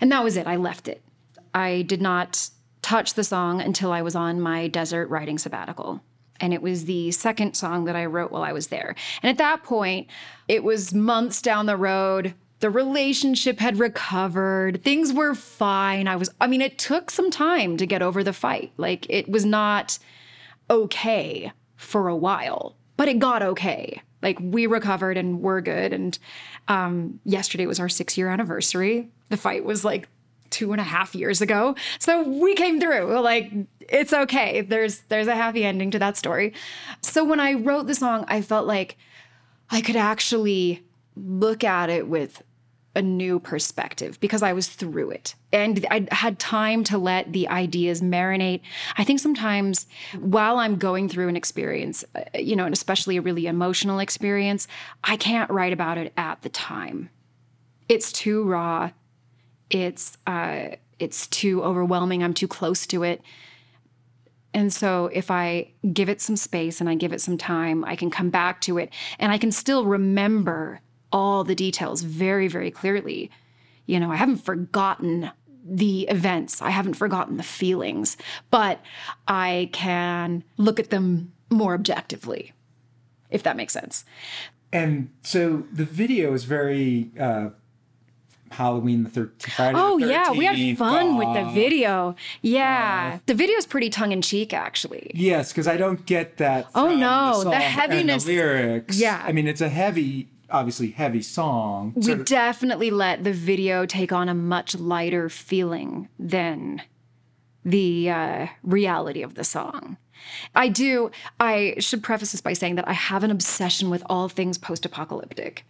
And 0.01 0.11
that 0.11 0.23
was 0.23 0.35
it. 0.35 0.47
I 0.47 0.55
left 0.55 0.87
it. 0.87 1.03
I 1.53 1.83
did 1.83 2.01
not 2.01 2.49
touch 2.81 3.13
the 3.13 3.23
song 3.23 3.61
until 3.61 3.91
I 3.91 4.01
was 4.01 4.15
on 4.15 4.41
my 4.41 4.67
desert 4.67 5.09
writing 5.09 5.37
sabbatical. 5.37 6.01
And 6.39 6.53
it 6.53 6.61
was 6.63 6.85
the 6.85 7.11
second 7.11 7.55
song 7.55 7.85
that 7.85 7.95
I 7.95 8.05
wrote 8.05 8.31
while 8.31 8.43
I 8.43 8.51
was 8.51 8.67
there. 8.67 8.95
And 9.21 9.29
at 9.29 9.37
that 9.37 9.63
point, 9.63 10.07
it 10.47 10.63
was 10.63 10.93
months 10.93 11.41
down 11.41 11.67
the 11.67 11.77
road 11.77 12.33
the 12.59 12.69
relationship 12.69 13.59
had 13.59 13.77
recovered 13.77 14.83
things 14.83 15.13
were 15.13 15.35
fine 15.35 16.07
i 16.07 16.15
was 16.15 16.29
i 16.41 16.47
mean 16.47 16.61
it 16.61 16.77
took 16.77 17.11
some 17.11 17.29
time 17.29 17.77
to 17.77 17.85
get 17.85 18.01
over 18.01 18.23
the 18.23 18.33
fight 18.33 18.71
like 18.77 19.05
it 19.09 19.29
was 19.29 19.45
not 19.45 19.99
okay 20.69 21.51
for 21.77 22.07
a 22.07 22.15
while 22.15 22.75
but 22.97 23.07
it 23.07 23.19
got 23.19 23.43
okay. 23.43 24.01
Like 24.21 24.39
we 24.41 24.65
recovered 24.65 25.15
and 25.15 25.39
we're 25.39 25.61
good. 25.61 25.93
And 25.93 26.17
um, 26.67 27.19
yesterday 27.23 27.67
was 27.67 27.79
our 27.79 27.87
six 27.87 28.17
year 28.17 28.27
anniversary. 28.27 29.09
The 29.29 29.37
fight 29.37 29.63
was 29.63 29.85
like 29.85 30.09
two 30.49 30.71
and 30.71 30.81
a 30.81 30.83
half 30.83 31.13
years 31.13 31.39
ago. 31.41 31.75
So 31.99 32.23
we 32.23 32.55
came 32.55 32.81
through. 32.81 33.19
Like 33.19 33.51
it's 33.79 34.11
okay. 34.11 34.61
There's 34.61 34.99
there's 35.09 35.27
a 35.27 35.35
happy 35.35 35.63
ending 35.63 35.91
to 35.91 35.99
that 35.99 36.17
story. 36.17 36.53
So 37.01 37.23
when 37.23 37.39
i 37.39 37.53
wrote 37.53 37.87
the 37.87 37.95
song 37.95 38.25
i 38.27 38.41
felt 38.41 38.67
like 38.67 38.97
i 39.69 39.81
could 39.81 39.95
actually 39.95 40.83
look 41.15 41.63
at 41.63 41.89
it 41.89 42.07
with 42.07 42.43
a 42.97 43.01
new 43.01 43.39
perspective 43.39 44.19
because 44.19 44.41
I 44.41 44.53
was 44.53 44.67
through 44.67 45.11
it 45.11 45.35
and 45.53 45.85
I 45.91 46.07
had 46.11 46.39
time 46.39 46.83
to 46.85 46.97
let 46.97 47.31
the 47.31 47.47
ideas 47.47 48.01
marinate. 48.01 48.61
I 48.97 49.03
think 49.03 49.19
sometimes 49.19 49.85
while 50.19 50.57
I'm 50.57 50.77
going 50.77 51.07
through 51.07 51.29
an 51.29 51.37
experience, 51.37 52.03
uh, 52.15 52.23
you 52.37 52.55
know, 52.55 52.65
and 52.65 52.73
especially 52.73 53.15
a 53.15 53.21
really 53.21 53.45
emotional 53.45 53.99
experience, 53.99 54.67
I 55.03 55.15
can't 55.15 55.49
write 55.51 55.73
about 55.73 55.99
it 55.99 56.11
at 56.17 56.41
the 56.41 56.49
time. 56.49 57.11
It's 57.87 58.11
too 58.11 58.43
raw. 58.43 58.91
It's 59.69 60.17
uh, 60.25 60.69
it's 60.97 61.27
too 61.27 61.63
overwhelming. 61.63 62.23
I'm 62.23 62.33
too 62.33 62.47
close 62.47 62.87
to 62.87 63.03
it. 63.03 63.21
And 64.55 64.73
so 64.73 65.11
if 65.13 65.29
I 65.29 65.73
give 65.93 66.09
it 66.09 66.19
some 66.19 66.35
space 66.35 66.81
and 66.81 66.89
I 66.89 66.95
give 66.95 67.13
it 67.13 67.21
some 67.21 67.37
time, 67.37 67.85
I 67.85 67.95
can 67.95 68.09
come 68.09 68.31
back 68.31 68.59
to 68.61 68.79
it 68.79 68.91
and 69.19 69.31
I 69.31 69.37
can 69.37 69.51
still 69.51 69.85
remember 69.85 70.81
all 71.11 71.43
the 71.43 71.55
details 71.55 72.01
very, 72.01 72.47
very 72.47 72.71
clearly. 72.71 73.31
You 73.85 73.99
know, 73.99 74.11
I 74.11 74.15
haven't 74.15 74.37
forgotten 74.37 75.31
the 75.69 76.03
events, 76.03 76.61
I 76.61 76.69
haven't 76.69 76.93
forgotten 76.93 77.37
the 77.37 77.43
feelings, 77.43 78.15
but 78.51 78.79
I 79.27 79.69
can 79.73 80.43
look 80.55 80.79
at 80.79 80.91
them 80.91 81.33
more 81.49 81.73
objectively, 81.73 82.53
if 83.29 83.43
that 83.43 83.57
makes 83.57 83.73
sense. 83.73 84.05
And 84.71 85.09
so 85.23 85.65
the 85.71 85.85
video 85.85 86.33
is 86.33 86.45
very 86.45 87.11
uh, 87.19 87.49
Halloween 88.51 89.03
the 89.03 89.09
13th. 89.09 89.73
oh, 89.75 89.97
yeah. 89.97 90.31
We 90.31 90.45
had 90.45 90.77
fun 90.77 91.17
with 91.17 91.33
the 91.33 91.51
video. 91.51 92.15
Yeah. 92.41 93.13
Uh, 93.15 93.19
the 93.25 93.33
video 93.33 93.55
is 93.57 93.65
pretty 93.65 93.89
tongue 93.89 94.11
in 94.11 94.21
cheek, 94.21 94.53
actually. 94.53 95.11
Yes, 95.13 95.51
because 95.51 95.67
I 95.67 95.77
don't 95.77 96.05
get 96.05 96.37
that. 96.37 96.67
Oh, 96.75 96.95
no. 96.95 97.43
The, 97.43 97.51
the 97.51 97.55
heaviness. 97.57 98.23
The 98.23 98.35
lyrics. 98.35 98.99
Yeah. 98.99 99.21
I 99.25 99.31
mean, 99.31 99.47
it's 99.47 99.61
a 99.61 99.69
heavy 99.69 100.29
obviously 100.49 100.91
heavy 100.91 101.21
song. 101.21 101.93
We 101.95 102.15
definitely 102.15 102.91
let 102.91 103.23
the 103.23 103.33
video 103.33 103.85
take 103.85 104.11
on 104.11 104.29
a 104.29 104.33
much 104.33 104.75
lighter 104.75 105.29
feeling 105.29 106.09
than 106.17 106.81
the 107.63 108.09
uh, 108.09 108.47
reality 108.63 109.21
of 109.21 109.35
the 109.35 109.43
song. 109.43 109.97
I 110.55 110.69
do, 110.69 111.11
I 111.39 111.75
should 111.79 112.03
preface 112.03 112.31
this 112.31 112.41
by 112.41 112.53
saying 112.53 112.75
that 112.75 112.87
I 112.87 112.93
have 112.93 113.23
an 113.23 113.31
obsession 113.31 113.89
with 113.89 114.03
all 114.07 114.29
things 114.29 114.57
post 114.57 114.85
apocalyptic. 114.85 115.65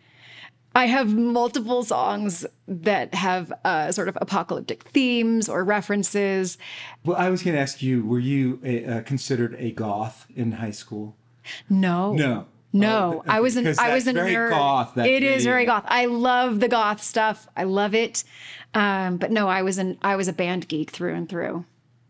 I 0.76 0.86
have 0.86 1.16
multiple 1.16 1.84
songs 1.84 2.46
that 2.68 3.16
have 3.16 3.52
uh, 3.66 3.92
sort 3.92 4.10
of 4.10 4.18
apocalyptic 4.22 4.84
themes 4.84 5.50
or 5.50 5.64
references. 5.64 6.60
Well, 7.04 7.18
I 7.18 7.32
was 7.32 7.42
going 7.42 7.56
to 7.56 7.62
ask 7.62 7.82
you 7.82 8.06
were 8.06 8.20
you 8.20 8.60
a, 8.64 8.86
uh, 8.86 9.02
considered 9.02 9.56
a 9.58 9.72
goth 9.72 10.28
in 10.36 10.54
high 10.54 10.72
school? 10.72 11.16
No. 11.68 12.14
No. 12.14 12.46
No, 12.74 13.24
oh, 13.26 13.32
I 13.32 13.40
was 13.40 13.56
an 13.56 13.74
I 13.80 13.94
was 13.94 14.08
a 14.08 14.14
very 14.14 14.34
nerd. 14.34 14.50
Goth, 14.50 14.98
it 14.98 15.24
is 15.24 15.46
very 15.46 15.66
goth. 15.66 15.86
I 15.88 16.06
love 16.06 16.60
the 16.60 16.68
goth 16.68 17.02
stuff. 17.02 17.48
I 17.56 17.64
love 17.64 17.96
it. 17.96 18.24
Um, 18.74 19.18
but 19.18 19.32
no, 19.32 19.48
I 19.48 19.62
was 19.62 19.78
an 19.78 19.98
I 20.02 20.16
was 20.16 20.28
a 20.28 20.34
band 20.34 20.68
geek 20.68 20.92
through 20.92 21.14
and 21.14 21.30
through. 21.30 21.66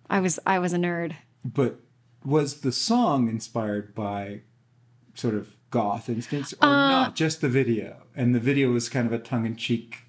I 0.09 0.19
was 0.19 0.39
I 0.45 0.59
was 0.59 0.73
a 0.73 0.77
nerd. 0.77 1.15
But 1.45 1.79
was 2.25 2.61
the 2.61 2.71
song 2.71 3.29
inspired 3.29 3.93
by 3.93 4.41
sort 5.13 5.35
of 5.35 5.55
goth 5.69 6.09
instincts 6.09 6.53
or 6.53 6.67
uh, 6.67 6.89
not? 6.89 7.15
Just 7.15 7.41
the 7.41 7.49
video, 7.49 8.03
and 8.15 8.33
the 8.33 8.39
video 8.39 8.71
was 8.71 8.89
kind 8.89 9.05
of 9.05 9.13
a 9.13 9.19
tongue 9.19 9.45
in 9.45 9.55
cheek 9.55 10.07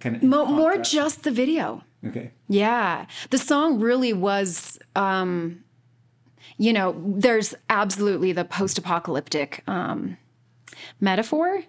kind 0.00 0.16
of 0.16 0.22
mo- 0.22 0.46
more 0.46 0.78
just 0.78 1.24
the 1.24 1.30
video. 1.30 1.82
Okay. 2.06 2.30
Yeah, 2.48 3.06
the 3.30 3.38
song 3.38 3.80
really 3.80 4.12
was. 4.12 4.78
Um, 4.94 5.64
you 6.58 6.72
know, 6.72 7.00
there's 7.04 7.54
absolutely 7.70 8.32
the 8.32 8.44
post 8.44 8.78
apocalyptic 8.78 9.62
um, 9.66 10.16
metaphor. 11.00 11.62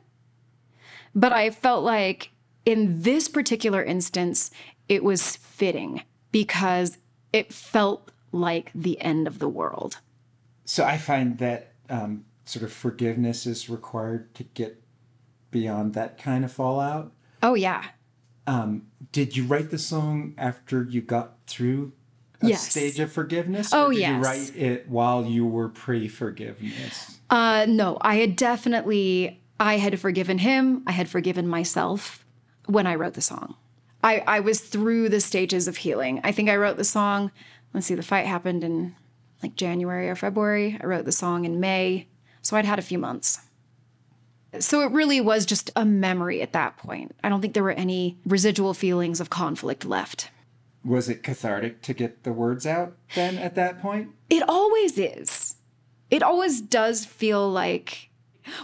But 1.16 1.32
I 1.32 1.52
felt 1.52 1.84
like 1.84 2.32
in 2.66 3.02
this 3.02 3.28
particular 3.28 3.84
instance, 3.84 4.52
it 4.88 5.04
was 5.04 5.36
fitting 5.36 6.04
because 6.32 6.98
it 7.32 7.54
felt 7.54 8.12
like 8.32 8.72
the 8.74 9.00
end 9.02 9.28
of 9.28 9.40
the 9.40 9.50
world. 9.50 10.00
So 10.66 10.84
I 10.84 10.98
find 10.98 11.38
that 11.38 11.74
um, 11.90 12.26
sort 12.46 12.64
of 12.64 12.74
forgiveness 12.74 13.46
is 13.46 13.70
required 13.70 14.34
to 14.36 14.44
get 14.44 14.82
beyond 15.52 15.94
that 15.94 16.18
kind 16.18 16.46
of 16.46 16.52
fallout. 16.52 17.12
Oh, 17.42 17.56
yeah. 17.56 17.86
Did 19.12 19.36
you 19.36 19.46
write 19.46 19.70
the 19.72 19.78
song 19.78 20.34
after 20.38 20.84
you 20.84 21.02
got 21.02 21.38
through 21.48 21.94
a 22.42 22.48
Yes. 22.48 22.70
stage 22.70 23.00
of 23.00 23.12
forgiveness? 23.12 23.72
Oh, 23.74 23.90
did 23.92 24.00
yes. 24.00 24.10
you 24.10 24.22
write 24.24 24.56
it 24.56 24.90
while 24.90 25.26
you 25.26 25.46
were 25.46 25.70
pre-forgiveness? 25.70 27.20
Uh, 27.30 27.66
no, 27.68 27.98
I 28.02 28.16
had 28.16 28.36
definitely, 28.36 29.42
I 29.60 29.78
had 29.78 30.00
forgiven 30.00 30.40
him. 30.40 30.84
I 30.88 30.92
had 30.92 31.10
forgiven 31.10 31.48
myself 31.48 32.26
when 32.66 32.88
I 32.88 32.96
wrote 32.96 33.14
the 33.14 33.22
song. 33.22 33.56
I, 34.04 34.24
I 34.26 34.40
was 34.40 34.62
through 34.62 35.10
the 35.10 35.20
stages 35.20 35.68
of 35.68 35.78
healing. 35.78 36.22
I 36.24 36.32
think 36.32 36.50
I 36.50 36.56
wrote 36.56 36.78
the 36.78 36.84
song, 36.86 37.32
let's 37.74 37.88
see, 37.88 37.96
the 37.96 38.04
fight 38.04 38.26
happened 38.26 38.64
in 38.64 38.96
like 39.44 39.56
January 39.56 40.10
or 40.10 40.16
February. 40.16 40.78
I 40.82 40.86
wrote 40.86 41.06
the 41.06 41.12
song 41.12 41.46
in 41.46 41.60
May. 41.60 42.08
So 42.42 42.56
I'd 42.56 42.66
had 42.66 42.80
a 42.80 42.84
few 42.84 42.98
months. 42.98 43.40
So 44.60 44.82
it 44.82 44.92
really 44.92 45.22
was 45.22 45.46
just 45.46 45.70
a 45.76 45.86
memory 45.86 46.42
at 46.42 46.54
that 46.54 46.78
point. 46.78 47.14
I 47.24 47.30
don't 47.30 47.40
think 47.42 47.54
there 47.54 47.64
were 47.64 47.72
any 47.72 48.18
residual 48.26 48.74
feelings 48.74 49.20
of 49.20 49.30
conflict 49.30 49.86
left. 49.86 50.32
Was 50.84 51.10
it 51.10 51.24
cathartic 51.24 51.82
to 51.84 51.94
get 51.94 52.24
the 52.24 52.32
words 52.32 52.66
out 52.66 52.96
then 53.16 53.38
at 53.38 53.56
that 53.56 53.82
point? 53.82 54.10
It 54.30 54.44
always 54.48 54.98
is. 54.98 55.56
It 56.10 56.24
always 56.24 56.62
does 56.62 57.06
feel 57.06 57.50
like, 57.50 58.10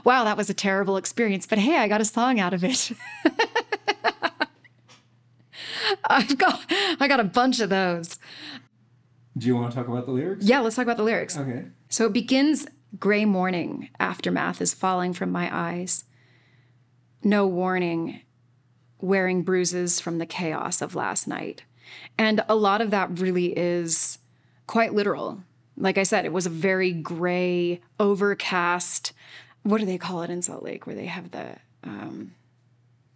wow, 0.03 0.23
that 0.23 0.37
was 0.37 0.49
a 0.49 0.53
terrible 0.53 0.97
experience, 0.97 1.45
but 1.45 1.59
hey, 1.59 1.77
I 1.77 1.87
got 1.87 2.01
a 2.01 2.05
song 2.05 2.39
out 2.39 2.53
of 2.53 2.63
it. 2.63 2.91
I've 6.09 6.37
got 6.37 6.65
I 6.99 7.07
got 7.07 7.19
a 7.19 7.25
bunch 7.25 7.59
of 7.59 7.69
those. 7.69 8.17
Do 9.37 9.47
you 9.47 9.55
want 9.55 9.71
to 9.71 9.77
talk 9.77 9.87
about 9.87 10.05
the 10.05 10.11
lyrics? 10.11 10.45
Yeah, 10.45 10.61
let's 10.61 10.75
talk 10.75 10.83
about 10.83 10.97
the 10.97 11.03
lyrics. 11.03 11.37
Okay. 11.37 11.65
So 11.89 12.05
it 12.05 12.13
begins 12.13 12.65
gray 12.99 13.25
morning, 13.25 13.89
aftermath 13.99 14.61
is 14.61 14.73
falling 14.73 15.13
from 15.13 15.31
my 15.31 15.49
eyes. 15.53 16.05
No 17.23 17.45
warning, 17.45 18.21
wearing 18.99 19.43
bruises 19.43 19.99
from 19.99 20.17
the 20.17 20.25
chaos 20.25 20.81
of 20.81 20.95
last 20.95 21.27
night. 21.27 21.63
And 22.17 22.43
a 22.47 22.55
lot 22.55 22.81
of 22.81 22.91
that 22.91 23.19
really 23.19 23.47
is 23.57 24.19
quite 24.67 24.93
literal. 24.93 25.43
Like 25.77 25.97
I 25.97 26.03
said, 26.03 26.25
it 26.25 26.33
was 26.33 26.45
a 26.45 26.49
very 26.49 26.91
gray, 26.91 27.81
overcast. 27.99 29.13
What 29.63 29.79
do 29.79 29.85
they 29.85 29.97
call 29.97 30.21
it 30.21 30.29
in 30.29 30.41
Salt 30.41 30.63
Lake 30.63 30.87
where 30.87 30.95
they 30.95 31.07
have 31.07 31.31
the 31.31 31.57
um, 31.83 32.33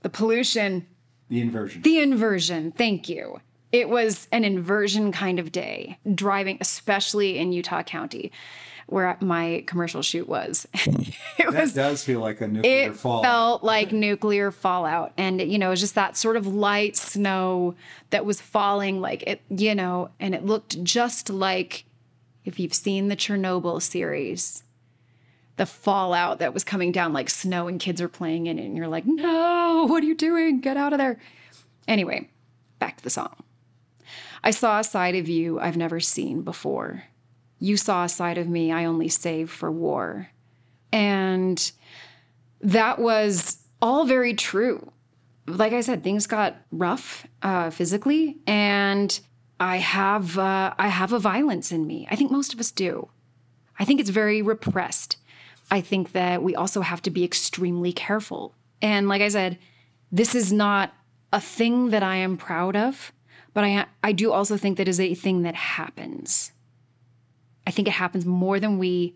the 0.01 0.09
pollution? 0.09 0.88
The 1.29 1.41
inversion. 1.41 1.81
The 1.81 1.99
inversion. 1.99 2.71
Thank 2.71 3.07
you. 3.09 3.39
It 3.71 3.89
was 3.89 4.27
an 4.31 4.43
inversion 4.43 5.11
kind 5.11 5.39
of 5.39 5.51
day, 5.51 5.99
driving, 6.15 6.57
especially 6.59 7.38
in 7.38 7.51
Utah 7.51 7.83
County, 7.83 8.31
where 8.91 9.17
my 9.22 9.63
commercial 9.67 10.01
shoot 10.01 10.27
was. 10.27 10.67
it 10.74 10.86
hmm. 10.86 11.51
that 11.51 11.62
was 11.62 11.74
does 11.74 12.03
feel 12.03 12.19
like 12.19 12.41
a 12.41 12.48
nuclear 12.48 12.89
it 12.89 12.96
fall. 12.96 13.22
felt 13.22 13.63
like 13.63 13.91
nuclear 13.91 14.51
fallout. 14.51 15.13
And 15.17 15.41
you 15.41 15.58
know 15.58 15.67
it 15.67 15.72
was 15.72 15.79
just 15.79 15.96
that 15.96 16.17
sort 16.17 16.36
of 16.36 16.48
light 16.48 16.98
snow 16.98 17.75
that 18.10 18.25
was 18.25 18.41
falling 18.41 19.00
like 19.01 19.24
it 19.24 19.41
you 19.50 19.75
know 19.75 20.10
and 20.19 20.34
it 20.34 20.46
looked 20.46 20.84
just 20.84 21.29
like 21.29 21.86
if 22.46 22.60
you've 22.60 22.74
seen 22.74 23.08
the 23.08 23.15
chernobyl 23.15 23.82
series 23.82 24.63
the 25.58 25.65
fallout 25.65 26.39
that 26.39 26.54
was 26.54 26.63
coming 26.63 26.91
down 26.91 27.13
like 27.13 27.30
snow 27.30 27.67
and 27.67 27.80
kids 27.80 28.02
are 28.02 28.10
playing 28.10 28.47
in 28.47 28.58
it 28.58 28.65
and 28.65 28.75
you're 28.75 28.88
like 28.88 29.06
no 29.06 29.86
what 29.88 30.04
are 30.04 30.08
you 30.08 30.15
doing? 30.15 30.60
Get 30.62 30.78
out 30.78 30.93
of 30.93 30.99
there. 30.99 31.19
Anyway 31.88 32.30
back 32.80 32.97
to 32.97 33.04
the 33.04 33.10
song. 33.10 33.36
I 34.43 34.52
saw 34.52 34.80
a 34.80 34.84
side 34.84 35.15
of 35.15 35.28
you 35.30 35.60
i've 35.60 35.78
never 35.78 35.99
seen 35.99 36.41
before 36.41 37.04
you 37.60 37.78
saw 37.78 38.04
a 38.04 38.10
side 38.10 38.38
of 38.38 38.48
me 38.48 38.72
i 38.72 38.86
only 38.86 39.10
save 39.10 39.50
for 39.50 39.72
war 39.72 40.30
and 40.91 41.72
that 42.62 43.00
was 43.00 43.58
all 43.82 44.06
very 44.06 44.34
true. 44.34 44.91
Like 45.45 45.74
I 45.74 45.82
said, 45.82 46.04
things 46.04 46.28
got 46.28 46.58
rough 46.72 47.26
uh, 47.41 47.69
physically, 47.69 48.38
and 48.45 49.19
I 49.60 49.78
have 49.78 50.38
uh, 50.38 50.74
I 50.78 50.89
have 50.89 51.13
a 51.13 51.19
violence 51.19 51.72
in 51.72 51.88
me. 51.88 52.08
I 52.12 52.15
think 52.15 52.32
most 52.32 52.54
of 52.54 52.60
us 52.60 52.72
do. 52.72 53.10
I 53.80 53.86
think 53.86 54.00
it's 54.00 54.10
very 54.10 54.41
repressed. 54.41 55.17
I 55.72 55.82
think 55.82 56.12
that 56.12 56.43
we 56.43 56.56
also 56.56 56.82
have 56.82 57.02
to 57.04 57.12
be 57.12 57.24
extremely 57.24 57.93
careful. 57.93 58.54
And 58.82 59.08
like 59.08 59.22
I 59.22 59.30
said, 59.30 59.58
this 60.12 60.36
is 60.36 60.52
not 60.52 60.93
a 61.32 61.39
thing 61.39 61.89
that 61.91 62.04
I 62.04 62.15
am 62.15 62.38
proud 62.38 62.76
of, 62.76 63.12
but 63.54 63.63
I 63.63 63.86
I 64.04 64.12
do 64.12 64.32
also 64.32 64.58
think 64.58 64.78
that 64.78 64.88
is 64.88 65.00
a 65.00 65.15
thing 65.15 65.43
that 65.43 65.56
happens. 65.56 66.52
I 67.69 67.71
think 67.71 67.88
it 67.88 67.91
happens 67.91 68.25
more 68.25 68.60
than 68.60 68.79
we 68.79 69.13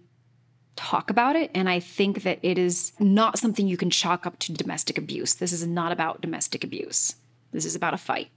talk 0.76 1.10
about 1.10 1.36
it. 1.36 1.50
And 1.56 1.68
I 1.68 1.80
think 1.80 2.22
that 2.22 2.38
it 2.44 2.60
is 2.60 2.92
not 3.00 3.40
something 3.40 3.68
you 3.68 3.78
can 3.78 3.90
chalk 3.90 4.28
up 4.28 4.38
to 4.40 4.54
domestic 4.54 5.00
abuse. 5.00 5.34
This 5.34 5.52
is 5.52 5.66
not 5.66 5.92
about 5.92 6.22
domestic 6.22 6.64
abuse. 6.64 7.16
This 7.52 7.66
is 7.66 7.74
about 7.74 7.96
a 7.96 7.98
fight, 7.98 8.30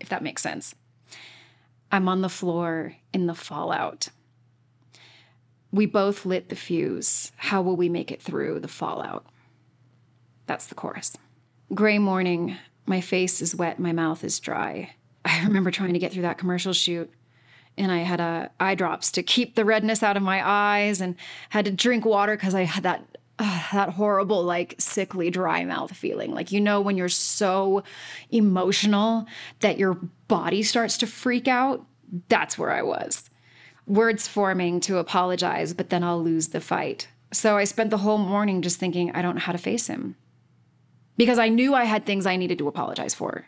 if 0.00 0.08
that 0.08 0.24
makes 0.24 0.42
sense. 0.42 0.74
I'm 1.92 2.08
on 2.08 2.20
the 2.20 2.28
floor 2.28 2.96
in 3.12 3.26
the 3.26 3.34
fallout. 3.36 4.08
We 5.70 5.86
both 5.86 6.26
lit 6.26 6.48
the 6.48 6.56
fuse. 6.56 7.30
How 7.36 7.62
will 7.62 7.76
we 7.76 7.88
make 7.88 8.10
it 8.10 8.20
through 8.20 8.58
the 8.58 8.66
fallout? 8.66 9.24
That's 10.48 10.66
the 10.66 10.74
chorus. 10.74 11.16
Gray 11.72 12.00
morning, 12.00 12.56
my 12.86 13.00
face 13.00 13.40
is 13.40 13.54
wet, 13.54 13.78
my 13.78 13.92
mouth 13.92 14.24
is 14.24 14.40
dry. 14.40 14.96
I 15.24 15.44
remember 15.44 15.70
trying 15.70 15.92
to 15.92 16.00
get 16.00 16.12
through 16.12 16.22
that 16.22 16.38
commercial 16.38 16.72
shoot 16.72 17.08
and 17.78 17.92
I 17.92 17.98
had 17.98 18.20
uh, 18.20 18.48
eye 18.58 18.74
drops 18.74 19.10
to 19.12 19.22
keep 19.22 19.54
the 19.54 19.64
redness 19.64 20.02
out 20.02 20.16
of 20.16 20.22
my 20.22 20.46
eyes, 20.46 21.00
and 21.00 21.16
had 21.50 21.64
to 21.66 21.70
drink 21.70 22.04
water 22.04 22.36
because 22.36 22.54
I 22.54 22.62
had 22.62 22.82
that 22.84 23.18
uh, 23.38 23.62
that 23.72 23.90
horrible 23.90 24.42
like 24.42 24.74
sickly 24.78 25.30
dry 25.30 25.64
mouth 25.64 25.94
feeling. 25.94 26.32
Like 26.32 26.52
you 26.52 26.60
know 26.60 26.80
when 26.80 26.96
you're 26.96 27.08
so 27.08 27.82
emotional 28.30 29.26
that 29.60 29.78
your 29.78 29.94
body 30.28 30.62
starts 30.62 30.96
to 30.98 31.06
freak 31.06 31.48
out. 31.48 31.84
That's 32.28 32.56
where 32.56 32.70
I 32.70 32.82
was. 32.82 33.28
Words 33.86 34.26
forming 34.26 34.80
to 34.80 34.98
apologize, 34.98 35.74
but 35.74 35.90
then 35.90 36.02
I'll 36.02 36.22
lose 36.22 36.48
the 36.48 36.60
fight. 36.60 37.08
So 37.32 37.56
I 37.56 37.64
spent 37.64 37.90
the 37.90 37.98
whole 37.98 38.18
morning 38.18 38.62
just 38.62 38.78
thinking 38.78 39.10
I 39.10 39.22
don't 39.22 39.34
know 39.34 39.40
how 39.40 39.52
to 39.52 39.58
face 39.58 39.88
him 39.88 40.16
because 41.16 41.38
I 41.38 41.48
knew 41.48 41.74
I 41.74 41.84
had 41.84 42.06
things 42.06 42.26
I 42.26 42.36
needed 42.36 42.58
to 42.58 42.68
apologize 42.68 43.14
for. 43.14 43.46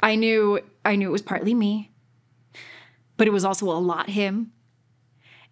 I 0.00 0.16
knew 0.16 0.60
I 0.84 0.96
knew 0.96 1.08
it 1.08 1.12
was 1.12 1.22
partly 1.22 1.54
me 1.54 1.92
but 3.16 3.26
it 3.26 3.32
was 3.32 3.44
also 3.44 3.70
a 3.70 3.78
lot 3.78 4.10
him. 4.10 4.52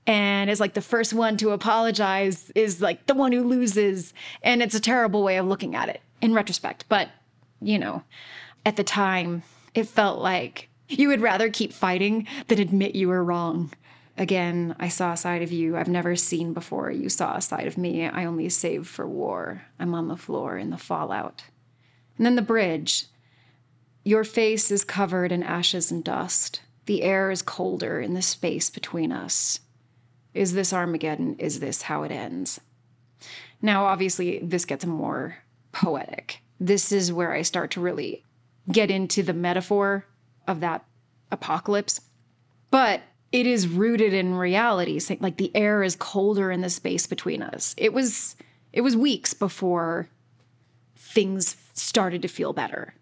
And 0.06 0.50
it's 0.50 0.60
like 0.60 0.74
the 0.74 0.82
first 0.82 1.14
one 1.14 1.36
to 1.38 1.50
apologize 1.50 2.50
is 2.54 2.82
like 2.82 3.06
the 3.06 3.14
one 3.14 3.32
who 3.32 3.42
loses. 3.42 4.12
And 4.42 4.62
it's 4.62 4.74
a 4.74 4.80
terrible 4.80 5.22
way 5.22 5.38
of 5.38 5.46
looking 5.46 5.74
at 5.74 5.88
it 5.88 6.02
in 6.20 6.34
retrospect. 6.34 6.84
But, 6.88 7.08
you 7.60 7.78
know, 7.78 8.02
at 8.66 8.76
the 8.76 8.84
time, 8.84 9.42
it 9.74 9.88
felt 9.88 10.20
like 10.20 10.68
you 10.88 11.08
would 11.08 11.22
rather 11.22 11.48
keep 11.48 11.72
fighting 11.72 12.26
than 12.48 12.58
admit 12.58 12.94
you 12.94 13.08
were 13.08 13.24
wrong. 13.24 13.72
Again, 14.16 14.76
I 14.78 14.88
saw 14.88 15.12
a 15.12 15.16
side 15.16 15.42
of 15.42 15.50
you 15.50 15.76
I've 15.76 15.88
never 15.88 16.14
seen 16.14 16.52
before. 16.52 16.90
You 16.90 17.08
saw 17.08 17.36
a 17.36 17.40
side 17.40 17.66
of 17.66 17.78
me 17.78 18.06
I 18.06 18.24
only 18.24 18.48
save 18.48 18.86
for 18.86 19.06
war. 19.06 19.62
I'm 19.80 19.94
on 19.94 20.08
the 20.08 20.16
floor 20.16 20.56
in 20.56 20.70
the 20.70 20.78
fallout. 20.78 21.44
And 22.16 22.26
then 22.26 22.36
the 22.36 22.42
bridge. 22.42 23.06
Your 24.04 24.22
face 24.22 24.70
is 24.70 24.84
covered 24.84 25.32
in 25.32 25.42
ashes 25.42 25.90
and 25.90 26.04
dust. 26.04 26.60
The 26.86 27.02
air 27.02 27.30
is 27.30 27.42
colder 27.42 28.00
in 28.00 28.14
the 28.14 28.22
space 28.22 28.70
between 28.70 29.12
us. 29.12 29.60
Is 30.34 30.52
this 30.52 30.72
Armageddon? 30.72 31.36
Is 31.38 31.60
this 31.60 31.82
how 31.82 32.02
it 32.02 32.10
ends? 32.10 32.60
Now, 33.62 33.86
obviously, 33.86 34.40
this 34.40 34.64
gets 34.64 34.84
more 34.84 35.38
poetic. 35.72 36.40
This 36.60 36.92
is 36.92 37.12
where 37.12 37.32
I 37.32 37.42
start 37.42 37.70
to 37.72 37.80
really 37.80 38.24
get 38.70 38.90
into 38.90 39.22
the 39.22 39.32
metaphor 39.32 40.06
of 40.46 40.60
that 40.60 40.84
apocalypse. 41.30 42.00
But 42.70 43.02
it 43.32 43.46
is 43.46 43.68
rooted 43.68 44.12
in 44.12 44.34
reality. 44.34 45.00
Like 45.20 45.36
the 45.36 45.54
air 45.54 45.82
is 45.82 45.96
colder 45.96 46.50
in 46.50 46.60
the 46.60 46.70
space 46.70 47.06
between 47.06 47.42
us. 47.42 47.74
It 47.76 47.92
was 47.92 48.36
it 48.72 48.80
was 48.80 48.96
weeks 48.96 49.34
before 49.34 50.08
things 50.96 51.56
started 51.74 52.22
to 52.22 52.28
feel 52.28 52.52
better 52.52 52.94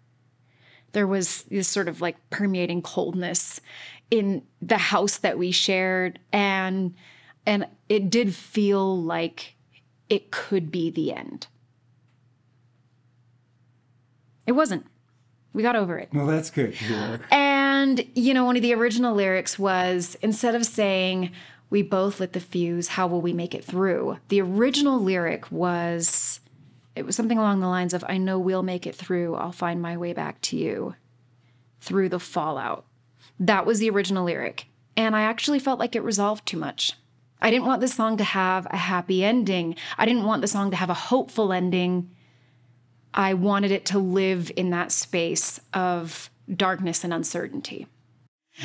there 0.93 1.07
was 1.07 1.43
this 1.43 1.67
sort 1.67 1.87
of 1.87 2.01
like 2.01 2.17
permeating 2.29 2.81
coldness 2.81 3.59
in 4.09 4.43
the 4.61 4.77
house 4.77 5.17
that 5.17 5.37
we 5.37 5.51
shared 5.51 6.19
and 6.31 6.93
and 7.45 7.67
it 7.89 8.09
did 8.09 8.33
feel 8.33 9.01
like 9.01 9.55
it 10.07 10.31
could 10.31 10.71
be 10.71 10.89
the 10.89 11.11
end. 11.13 11.47
It 14.47 14.53
wasn't. 14.53 14.85
We 15.53 15.61
got 15.61 15.75
over 15.75 15.97
it. 15.97 16.09
Well, 16.13 16.25
that's 16.25 16.49
good. 16.49 16.75
and 17.31 18.05
you 18.15 18.33
know 18.33 18.45
one 18.45 18.55
of 18.55 18.61
the 18.61 18.73
original 18.73 19.13
lyrics 19.13 19.59
was 19.59 20.15
instead 20.21 20.55
of 20.55 20.65
saying 20.65 21.31
we 21.69 21.81
both 21.81 22.19
lit 22.19 22.33
the 22.33 22.39
fuse 22.39 22.89
how 22.89 23.07
will 23.07 23.21
we 23.21 23.33
make 23.33 23.55
it 23.55 23.63
through 23.63 24.17
the 24.29 24.39
original 24.41 24.99
lyric 24.99 25.51
was 25.51 26.39
it 26.95 27.05
was 27.05 27.15
something 27.15 27.37
along 27.37 27.59
the 27.59 27.67
lines 27.67 27.93
of 27.93 28.03
i 28.07 28.17
know 28.17 28.39
we'll 28.39 28.63
make 28.63 28.85
it 28.87 28.95
through 28.95 29.35
i'll 29.35 29.51
find 29.51 29.81
my 29.81 29.97
way 29.97 30.13
back 30.13 30.39
to 30.41 30.57
you 30.57 30.95
through 31.81 32.09
the 32.09 32.19
fallout 32.19 32.85
that 33.39 33.65
was 33.65 33.79
the 33.79 33.89
original 33.89 34.25
lyric 34.25 34.67
and 34.95 35.15
i 35.15 35.21
actually 35.21 35.59
felt 35.59 35.79
like 35.79 35.95
it 35.95 36.03
resolved 36.03 36.45
too 36.45 36.57
much 36.57 36.93
i 37.41 37.49
didn't 37.49 37.65
want 37.65 37.81
this 37.81 37.93
song 37.93 38.17
to 38.17 38.23
have 38.23 38.67
a 38.69 38.77
happy 38.77 39.23
ending 39.23 39.75
i 39.97 40.05
didn't 40.05 40.25
want 40.25 40.41
the 40.41 40.47
song 40.47 40.71
to 40.71 40.77
have 40.77 40.89
a 40.89 40.93
hopeful 40.93 41.51
ending 41.51 42.09
I 43.13 43.33
wanted 43.35 43.71
it 43.71 43.85
to 43.87 43.99
live 43.99 44.51
in 44.55 44.71
that 44.71 44.91
space 44.91 45.59
of 45.73 46.29
darkness 46.53 47.03
and 47.03 47.13
uncertainty. 47.13 47.87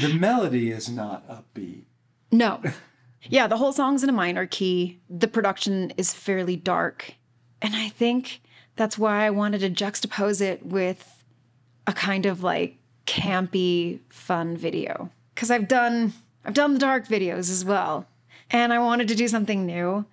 The 0.00 0.12
melody 0.12 0.70
is 0.70 0.88
not 0.88 1.28
upbeat. 1.28 1.84
No. 2.32 2.62
Yeah, 3.30 3.48
the 3.48 3.56
whole 3.56 3.72
song's 3.72 4.04
in 4.04 4.08
a 4.08 4.12
minor 4.12 4.46
key. 4.46 5.00
The 5.10 5.26
production 5.26 5.92
is 5.96 6.14
fairly 6.14 6.54
dark. 6.54 7.14
And 7.60 7.74
I 7.74 7.88
think 7.88 8.40
that's 8.76 8.98
why 8.98 9.26
I 9.26 9.30
wanted 9.30 9.60
to 9.60 9.70
juxtapose 9.70 10.40
it 10.40 10.64
with 10.64 11.22
a 11.86 11.92
kind 11.92 12.26
of 12.26 12.42
like 12.42 12.76
campy 13.06 14.00
fun 14.08 14.56
video. 14.56 15.10
Cuz 15.34 15.50
I've 15.50 15.68
done 15.68 16.12
I've 16.44 16.54
done 16.54 16.74
the 16.74 16.78
dark 16.78 17.06
videos 17.08 17.50
as 17.50 17.64
well. 17.64 18.06
And 18.50 18.72
I 18.72 18.78
wanted 18.78 19.08
to 19.08 19.14
do 19.14 19.28
something 19.28 19.66
new. 19.66 20.06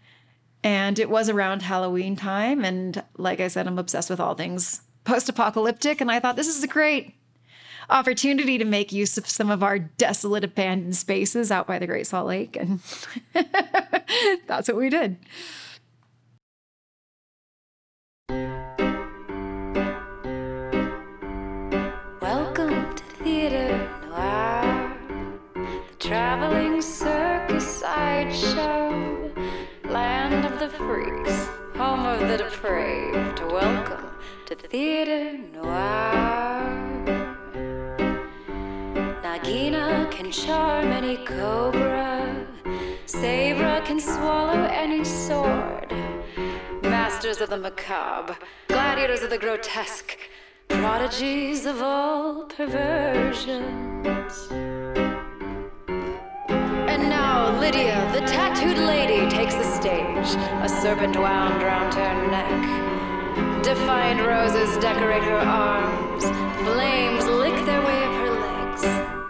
And 0.63 0.97
it 0.97 1.09
was 1.09 1.29
around 1.29 1.61
Halloween 1.61 2.15
time 2.15 2.65
and 2.65 3.03
like 3.17 3.39
I 3.39 3.47
said 3.47 3.67
I'm 3.67 3.79
obsessed 3.79 4.09
with 4.09 4.19
all 4.19 4.35
things 4.35 4.81
post-apocalyptic 5.03 6.01
and 6.01 6.11
I 6.11 6.19
thought 6.19 6.35
this 6.35 6.47
is 6.47 6.63
a 6.63 6.67
great 6.67 7.13
opportunity 7.89 8.57
to 8.57 8.65
make 8.65 8.91
use 8.91 9.17
of 9.17 9.27
some 9.27 9.49
of 9.49 9.63
our 9.63 9.79
desolate 9.79 10.43
abandoned 10.43 10.95
spaces 10.95 11.51
out 11.51 11.67
by 11.67 11.79
the 11.79 11.87
Great 11.87 12.07
Salt 12.07 12.27
Lake. 12.27 12.55
And 12.55 12.79
that's 14.47 14.67
what 14.67 14.77
we 14.77 14.89
did. 14.89 15.17
Freaks, 30.69 31.47
home 31.75 32.05
of 32.05 32.19
the 32.21 32.37
depraved. 32.37 33.39
Welcome 33.51 34.09
to 34.47 34.55
Theater 34.55 35.37
Noir. 35.53 36.63
Nagina 39.21 40.09
can 40.09 40.31
charm 40.31 40.87
any 40.87 41.17
cobra, 41.17 42.47
Sabra 43.05 43.81
can 43.85 43.99
swallow 43.99 44.63
any 44.71 45.03
sword. 45.03 45.93
Masters 46.81 47.41
of 47.41 47.49
the 47.49 47.57
macabre, 47.57 48.37
gladiators 48.67 49.21
of 49.21 49.29
the 49.29 49.37
grotesque, 49.37 50.17
prodigies 50.67 51.65
of 51.65 51.81
all 51.81 52.45
perversions. 52.45 54.05
Now 57.35 57.51
Lydia, 57.59 58.09
the 58.13 58.21
tattooed 58.21 58.77
lady, 58.77 59.29
takes 59.29 59.55
the 59.55 59.63
stage, 59.65 60.41
a 60.63 60.69
serpent 60.69 61.17
wound 61.17 61.61
round 61.61 61.93
her 61.93 62.27
neck. 62.31 63.61
Defiant 63.61 64.21
roses 64.25 64.77
decorate 64.77 65.21
her 65.23 65.35
arms, 65.35 66.23
flames 66.63 67.25
lick 67.25 67.53
their 67.65 67.81
way 67.81 68.03
up 68.05 68.13
her 68.13 68.31
legs. 68.39 68.83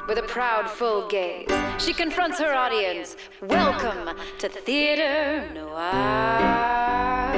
With 0.07 0.19
a 0.19 0.21
proud, 0.21 0.69
full 0.69 1.07
gaze, 1.07 1.49
she 1.79 1.93
confronts 1.93 2.39
her 2.39 2.53
audience. 2.53 3.17
Welcome 3.41 4.15
to 4.37 4.49
Theater 4.49 5.49
Noir. 5.55 7.31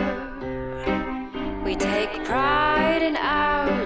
We 1.64 1.78
take 1.78 2.26
pride 2.26 3.04
in 3.04 3.16
our 3.16 3.86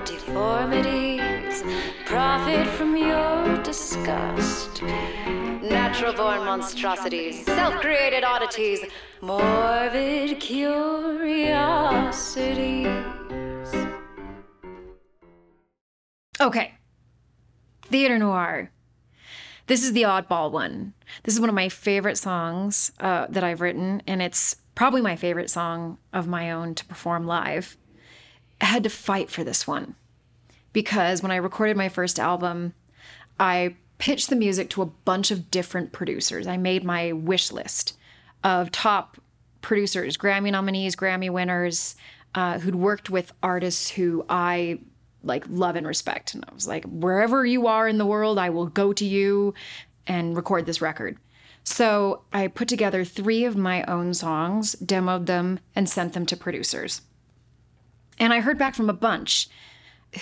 profit 2.06 2.68
from 2.68 2.96
your 2.96 3.58
disgust. 3.64 4.82
Natural 4.82 6.14
born 6.14 6.40
monstrosities, 6.40 7.46
self 7.46 7.76
created 7.76 8.24
oddities, 8.24 8.80
morbid 9.22 10.40
curiosities. 10.40 12.88
Okay. 16.40 16.74
Theater 17.84 18.18
Noir. 18.18 18.72
This 19.68 19.84
is 19.84 19.94
the 19.94 20.04
oddball 20.04 20.52
one. 20.52 20.94
This 21.24 21.36
is 21.36 21.40
one 21.40 21.50
of 21.50 21.56
my 21.56 21.70
favorite 21.70 22.18
songs 22.18 22.92
uh, 23.00 23.28
that 23.30 23.44
I've 23.44 23.62
written, 23.62 24.02
and 24.08 24.22
it's 24.22 24.56
probably 24.76 25.02
my 25.02 25.16
favorite 25.16 25.50
song 25.50 25.98
of 26.12 26.28
my 26.28 26.52
own 26.52 26.76
to 26.76 26.86
perform 26.86 27.28
live. 27.28 27.78
I 28.60 28.66
had 28.66 28.84
to 28.84 28.90
fight 28.90 29.30
for 29.30 29.44
this 29.44 29.68
one 29.68 29.96
because 30.74 31.22
when 31.22 31.32
I 31.32 31.38
recorded 31.38 31.78
my 31.78 31.90
first 31.90 32.20
album, 32.20 32.74
I 33.40 33.76
pitched 33.98 34.30
the 34.30 34.36
music 34.36 34.70
to 34.72 34.82
a 34.82 34.88
bunch 34.88 35.32
of 35.32 35.52
different 35.52 35.92
producers. 35.92 36.48
I 36.48 36.58
made 36.58 36.84
my 36.84 37.12
wish 37.12 37.52
list 37.52 37.98
of 38.44 38.72
top 38.72 39.18
producers, 39.62 40.18
Grammy 40.18 40.52
nominees, 40.52 40.96
Grammy 40.96 41.30
winners, 41.30 41.96
uh, 42.34 42.60
who'd 42.60 42.76
worked 42.76 43.10
with 43.10 43.34
artists 43.44 43.92
who 43.92 44.26
I 44.28 44.80
like 45.24 45.46
love 45.48 45.76
and 45.76 45.86
respect. 45.86 46.34
And 46.34 46.44
I 46.50 46.54
was 46.54 46.68
like, 46.68 46.84
wherever 46.86 47.46
you 47.46 47.68
are 47.68 47.88
in 47.88 47.98
the 48.00 48.06
world, 48.06 48.40
I 48.40 48.50
will 48.50 48.66
go 48.66 48.92
to 48.94 49.06
you 49.06 49.54
and 50.08 50.36
record 50.36 50.66
this 50.66 50.82
record. 50.82 51.18
So 51.64 52.24
I 52.34 52.48
put 52.48 52.68
together 52.68 53.06
three 53.06 53.46
of 53.46 53.56
my 53.56 53.84
own 53.84 54.14
songs, 54.16 54.76
demoed 54.84 55.28
them, 55.28 55.60
and 55.76 55.88
sent 55.88 56.14
them 56.14 56.26
to 56.26 56.36
producers. 56.36 57.02
And 58.18 58.34
I 58.34 58.40
heard 58.40 58.58
back 58.58 58.74
from 58.74 58.90
a 58.90 58.94
bunch 58.94 59.48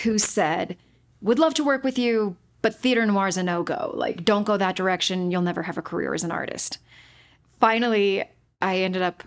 who 0.04 0.18
said, 0.18 0.78
would 1.22 1.40
love 1.40 1.54
to 1.56 1.64
work 1.64 1.84
with 1.84 1.98
you, 1.98 2.38
but 2.62 2.76
theater 2.76 3.06
noir 3.06 3.28
is 3.28 3.38
a 3.38 3.44
no 3.44 3.64
go. 3.64 3.92
Like, 3.94 4.24
don't 4.26 4.46
go 4.46 4.58
that 4.58 4.76
direction. 4.76 5.32
You'll 5.32 5.42
never 5.42 5.64
have 5.64 5.78
a 5.78 5.82
career 5.82 6.14
as 6.14 6.24
an 6.24 6.32
artist. 6.32 6.78
Finally, 7.60 8.24
I 8.62 8.78
ended 8.78 9.02
up 9.02 9.24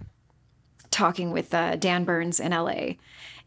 talking 0.90 1.32
with 1.32 1.52
uh, 1.54 1.76
Dan 1.76 2.04
Burns 2.04 2.38
in 2.40 2.52
LA. 2.52 2.94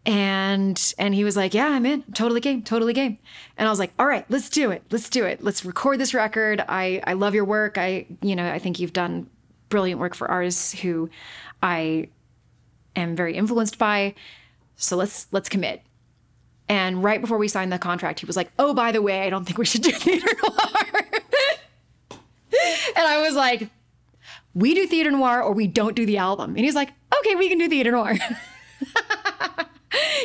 And 0.07 0.93
and 0.99 1.15
he 1.15 1.23
was 1.23 1.35
like, 1.35 1.55
"Yeah, 1.55 1.69
I'm 1.69 1.83
in. 1.83 2.03
Totally 2.13 2.39
game. 2.39 2.61
Totally 2.61 2.93
game." 2.93 3.17
And 3.57 3.67
I 3.67 3.71
was 3.71 3.79
like, 3.79 3.91
"All 3.97 4.05
right, 4.05 4.23
let's 4.29 4.51
do 4.51 4.69
it. 4.69 4.83
Let's 4.91 5.09
do 5.09 5.25
it. 5.25 5.43
Let's 5.43 5.65
record 5.65 5.99
this 5.99 6.13
record. 6.13 6.63
I 6.67 7.01
I 7.07 7.13
love 7.13 7.33
your 7.33 7.45
work. 7.45 7.79
I 7.79 8.05
you 8.21 8.35
know 8.35 8.47
I 8.47 8.59
think 8.59 8.79
you've 8.79 8.93
done 8.93 9.27
brilliant 9.69 9.99
work 9.99 10.13
for 10.13 10.29
artists 10.29 10.73
who 10.73 11.09
I 11.63 12.09
am 12.95 13.15
very 13.15 13.35
influenced 13.35 13.79
by. 13.79 14.13
So 14.75 14.95
let's 14.95 15.25
let's 15.31 15.49
commit." 15.49 15.81
And 16.67 17.03
right 17.03 17.21
before 17.21 17.37
we 17.37 17.47
signed 17.47 17.71
the 17.71 17.77
contract, 17.77 18.19
he 18.19 18.25
was 18.25 18.35
like, 18.35 18.51
"Oh, 18.57 18.73
by 18.73 18.91
the 18.91 19.01
way, 19.01 19.21
I 19.21 19.29
don't 19.29 19.45
think 19.45 19.57
we 19.57 19.65
should 19.65 19.81
do 19.83 19.91
theater 19.93 20.27
noir." 20.43 21.05
and 22.11 23.07
I 23.07 23.21
was 23.21 23.35
like, 23.35 23.69
"We 24.53 24.73
do 24.73 24.87
theater 24.87 25.11
noir, 25.11 25.41
or 25.41 25.53
we 25.53 25.67
don't 25.67 25.95
do 25.95 26.05
the 26.05 26.17
album." 26.17 26.55
And 26.55 26.65
he's 26.65 26.75
like, 26.75 26.89
"Okay, 27.19 27.35
we 27.35 27.49
can 27.49 27.57
do 27.57 27.69
theater 27.69 27.91
noir." 27.91 28.13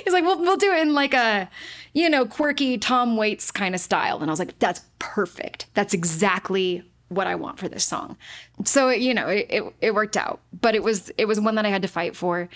he's 0.05 0.13
like, 0.13 0.25
"We'll 0.25 0.41
we'll 0.41 0.57
do 0.57 0.73
it 0.73 0.81
in 0.81 0.95
like 0.95 1.13
a, 1.15 1.51
you 1.93 2.09
know, 2.09 2.25
quirky 2.25 2.79
Tom 2.79 3.17
Waits 3.17 3.51
kind 3.51 3.75
of 3.75 3.81
style." 3.81 4.19
And 4.21 4.31
I 4.31 4.33
was 4.33 4.39
like, 4.39 4.59
"That's 4.59 4.81
perfect. 4.99 5.67
That's 5.75 5.93
exactly." 5.93 6.90
What 7.11 7.27
I 7.27 7.35
want 7.35 7.59
for 7.59 7.69
this 7.69 7.85
song. 7.85 8.17
So 8.65 8.89
you 8.89 9.13
know, 9.13 9.29
it, 9.29 9.47
it, 9.51 9.75
it 9.81 9.95
worked 9.95 10.17
out. 10.17 10.41
But 10.59 10.75
it 10.75 10.83
was 10.83 11.13
it 11.19 11.27
was 11.27 11.39
one 11.39 11.57
that 11.57 11.67
I 11.67 11.69
had 11.69 11.83
to 11.83 11.89
fight 11.89 12.17
for. 12.17 12.49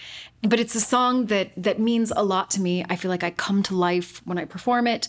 But 0.43 0.59
it's 0.59 0.75
a 0.75 0.81
song 0.81 1.27
that 1.27 1.51
that 1.57 1.79
means 1.79 2.11
a 2.17 2.25
lot 2.25 2.51
to 2.53 2.61
me. 2.61 2.85
I 2.89 2.97
feel 2.97 3.11
like 3.11 3.25
I 3.25 3.31
come 3.31 3.63
to 3.65 3.77
life 3.77 4.23
when 4.25 4.39
I 4.39 4.47
perform 4.47 4.87
it. 4.87 5.09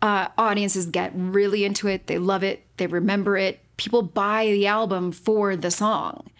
Uh, 0.00 0.28
audiences 0.38 0.86
get 0.86 1.12
really 1.14 1.64
into 1.64 1.88
it. 1.88 2.06
They 2.06 2.18
love 2.18 2.42
it. 2.42 2.64
They 2.76 2.86
remember 2.86 3.36
it. 3.36 3.60
People 3.76 4.02
buy 4.02 4.46
the 4.46 4.66
album 4.66 5.12
for 5.12 5.56
the 5.56 5.70
song. 5.70 6.30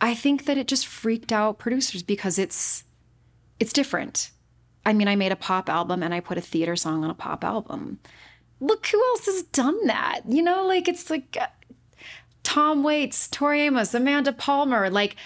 I 0.00 0.14
think 0.14 0.46
that 0.46 0.58
it 0.58 0.68
just 0.68 0.86
freaked 0.86 1.32
out 1.32 1.58
producers 1.58 2.02
because 2.02 2.38
it's 2.38 2.84
it's 3.60 3.72
different. 3.72 4.30
I 4.86 4.92
mean, 4.92 5.08
I 5.08 5.16
made 5.16 5.32
a 5.32 5.36
pop 5.36 5.68
album 5.68 6.02
and 6.02 6.12
I 6.12 6.20
put 6.20 6.38
a 6.38 6.42
theater 6.42 6.76
song 6.76 7.04
on 7.04 7.10
a 7.10 7.14
pop 7.14 7.44
album. 7.44 8.00
Look 8.60 8.86
who 8.86 9.02
else 9.02 9.26
has 9.26 9.42
done 9.44 9.86
that. 9.86 10.20
You 10.28 10.42
know, 10.42 10.66
like 10.66 10.88
it's 10.88 11.10
like 11.10 11.36
uh, 11.40 11.46
Tom 12.44 12.84
Waits, 12.84 13.26
Tori 13.28 13.62
Amos, 13.62 13.92
Amanda 13.94 14.32
Palmer, 14.32 14.88
like, 14.88 15.16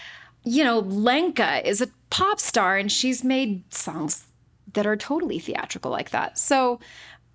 you 0.44 0.64
know, 0.64 0.78
Lenka 0.78 1.68
is 1.68 1.82
a 1.82 1.88
pop 2.08 2.40
star 2.40 2.78
and 2.78 2.90
she's 2.90 3.22
made 3.22 3.62
songs 3.74 4.26
that 4.72 4.86
are 4.86 4.96
totally 4.96 5.38
theatrical 5.38 5.90
like 5.90 6.10
that. 6.10 6.38
So 6.38 6.80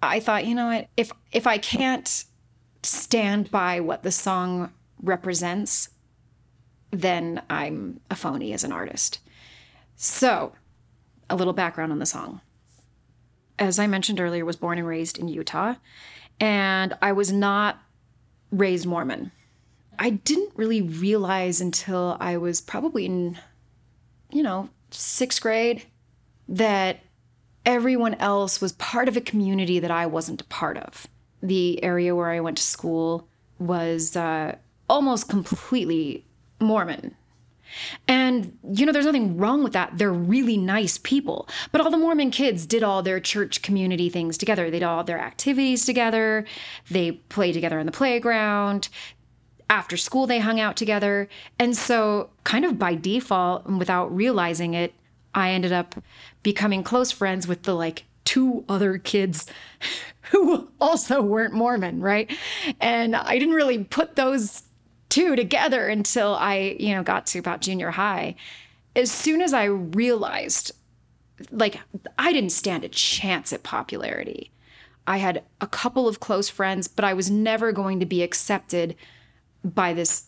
I 0.02 0.20
thought, 0.20 0.46
you 0.46 0.56
know 0.56 0.68
what, 0.68 0.88
if 0.98 1.12
if 1.32 1.46
I 1.46 1.58
can't 1.58 2.26
stand 2.82 3.52
by 3.52 3.80
what 3.80 4.04
the 4.04 4.12
song 4.12 4.72
represents, 5.02 5.90
then 6.92 7.42
I'm 7.50 8.00
a 8.10 8.16
phony 8.16 8.54
as 8.54 8.64
an 8.64 8.72
artist. 8.72 9.20
So, 9.96 10.54
a 11.30 11.36
little 11.36 11.54
background 11.54 11.92
on 11.92 12.00
the 12.00 12.06
song. 12.06 12.42
As 13.58 13.80
I 13.80 13.88
mentioned 13.88 14.20
earlier, 14.20 14.44
was 14.44 14.56
born 14.56 14.78
and 14.78 14.88
raised 14.88 15.18
in 15.18 15.28
Utah, 15.28 15.76
and 16.40 16.98
I 17.02 17.12
was 17.12 17.32
not 17.32 17.80
raised 18.52 18.86
Mormon. 18.86 19.32
I 20.00 20.12
didn't 20.12 20.52
really 20.56 20.82
realize 20.82 21.62
until 21.62 22.18
I 22.20 22.38
was 22.38 22.62
probably 22.62 23.06
in, 23.06 23.38
you 24.32 24.44
know, 24.44 24.70
sixth 24.92 25.42
grade 25.42 25.84
that 26.48 27.00
everyone 27.66 28.16
else 28.16 28.60
was 28.60 28.74
part 28.74 29.08
of 29.08 29.18
a 29.18 29.22
community 29.22 29.80
that 29.80 29.92
I 29.92 30.06
wasn't 30.06 30.42
a 30.42 30.46
part 30.46 30.78
of. 30.78 31.08
The 31.42 31.84
area 31.84 32.16
where 32.16 32.30
I 32.30 32.40
went 32.40 32.58
to 32.58 32.64
school 32.64 33.28
was 33.60 34.16
uh, 34.16 34.56
almost 34.90 35.30
completely 35.30 36.26
Mormon. 36.60 37.16
And, 38.08 38.58
you 38.72 38.86
know, 38.86 38.92
there's 38.92 39.06
nothing 39.06 39.38
wrong 39.38 39.64
with 39.64 39.74
that. 39.74 39.98
They're 39.98 40.12
really 40.12 40.58
nice 40.58 40.98
people. 40.98 41.48
But 41.72 41.82
all 41.82 41.90
the 41.90 41.98
Mormon 41.98 42.32
kids 42.32 42.66
did 42.66 42.84
all 42.84 43.02
their 43.02 43.20
church 43.20 43.62
community 43.62 44.10
things 44.10 44.38
together. 44.38 44.70
They 44.70 44.80
did 44.80 44.86
all 44.86 45.04
their 45.04 45.20
activities 45.20 45.86
together. 45.86 46.46
They 46.92 47.14
played 47.14 47.54
together 47.54 47.80
in 47.80 47.86
the 47.86 47.92
playground. 47.92 48.90
After 49.70 49.98
school, 49.98 50.28
they 50.28 50.40
hung 50.40 50.60
out 50.60 50.76
together. 50.76 51.28
And 51.58 51.76
so, 51.76 52.30
kind 52.44 52.66
of 52.66 52.78
by 52.78 52.96
default, 52.96 53.66
and 53.66 53.80
without 53.80 54.16
realizing 54.16 54.74
it, 54.74 54.94
I 55.34 55.52
ended 55.52 55.72
up 55.72 55.96
becoming 56.44 56.84
close 56.84 57.12
friends 57.12 57.48
with 57.48 57.64
the 57.64 57.74
like 57.74 58.04
two 58.26 58.64
other 58.70 58.98
kids 58.98 59.46
who 60.32 60.70
also 60.80 61.22
weren't 61.22 61.54
Mormon, 61.54 62.02
right? 62.02 62.32
And 62.80 63.16
I 63.16 63.38
didn't 63.38 63.56
really 63.56 63.84
put 63.84 64.16
those 64.16 64.64
two 65.10 65.36
together 65.36 65.88
until 65.88 66.36
I, 66.36 66.76
you 66.80 66.96
know, 66.96 67.04
got 67.04 67.28
to 67.28 67.40
about 67.40 67.62
junior 67.62 67.92
high. 67.92 68.36
As 68.96 69.12
soon 69.12 69.42
as 69.42 69.54
I 69.54 69.66
realized, 69.66 70.72
like, 71.52 71.80
I 72.18 72.32
didn't 72.34 72.52
stand 72.52 72.84
a 72.84 72.90
chance 72.90 73.54
at 73.54 73.64
popularity. 73.64 74.52
I 75.06 75.18
had 75.18 75.44
a 75.60 75.68
couple 75.68 76.08
of 76.08 76.20
close 76.20 76.50
friends, 76.50 76.88
but 76.88 77.06
I 77.06 77.14
was 77.14 77.30
never 77.30 77.72
going 77.72 78.00
to 78.00 78.06
be 78.06 78.24
accepted 78.24 78.96
by 79.64 79.94
this 79.94 80.28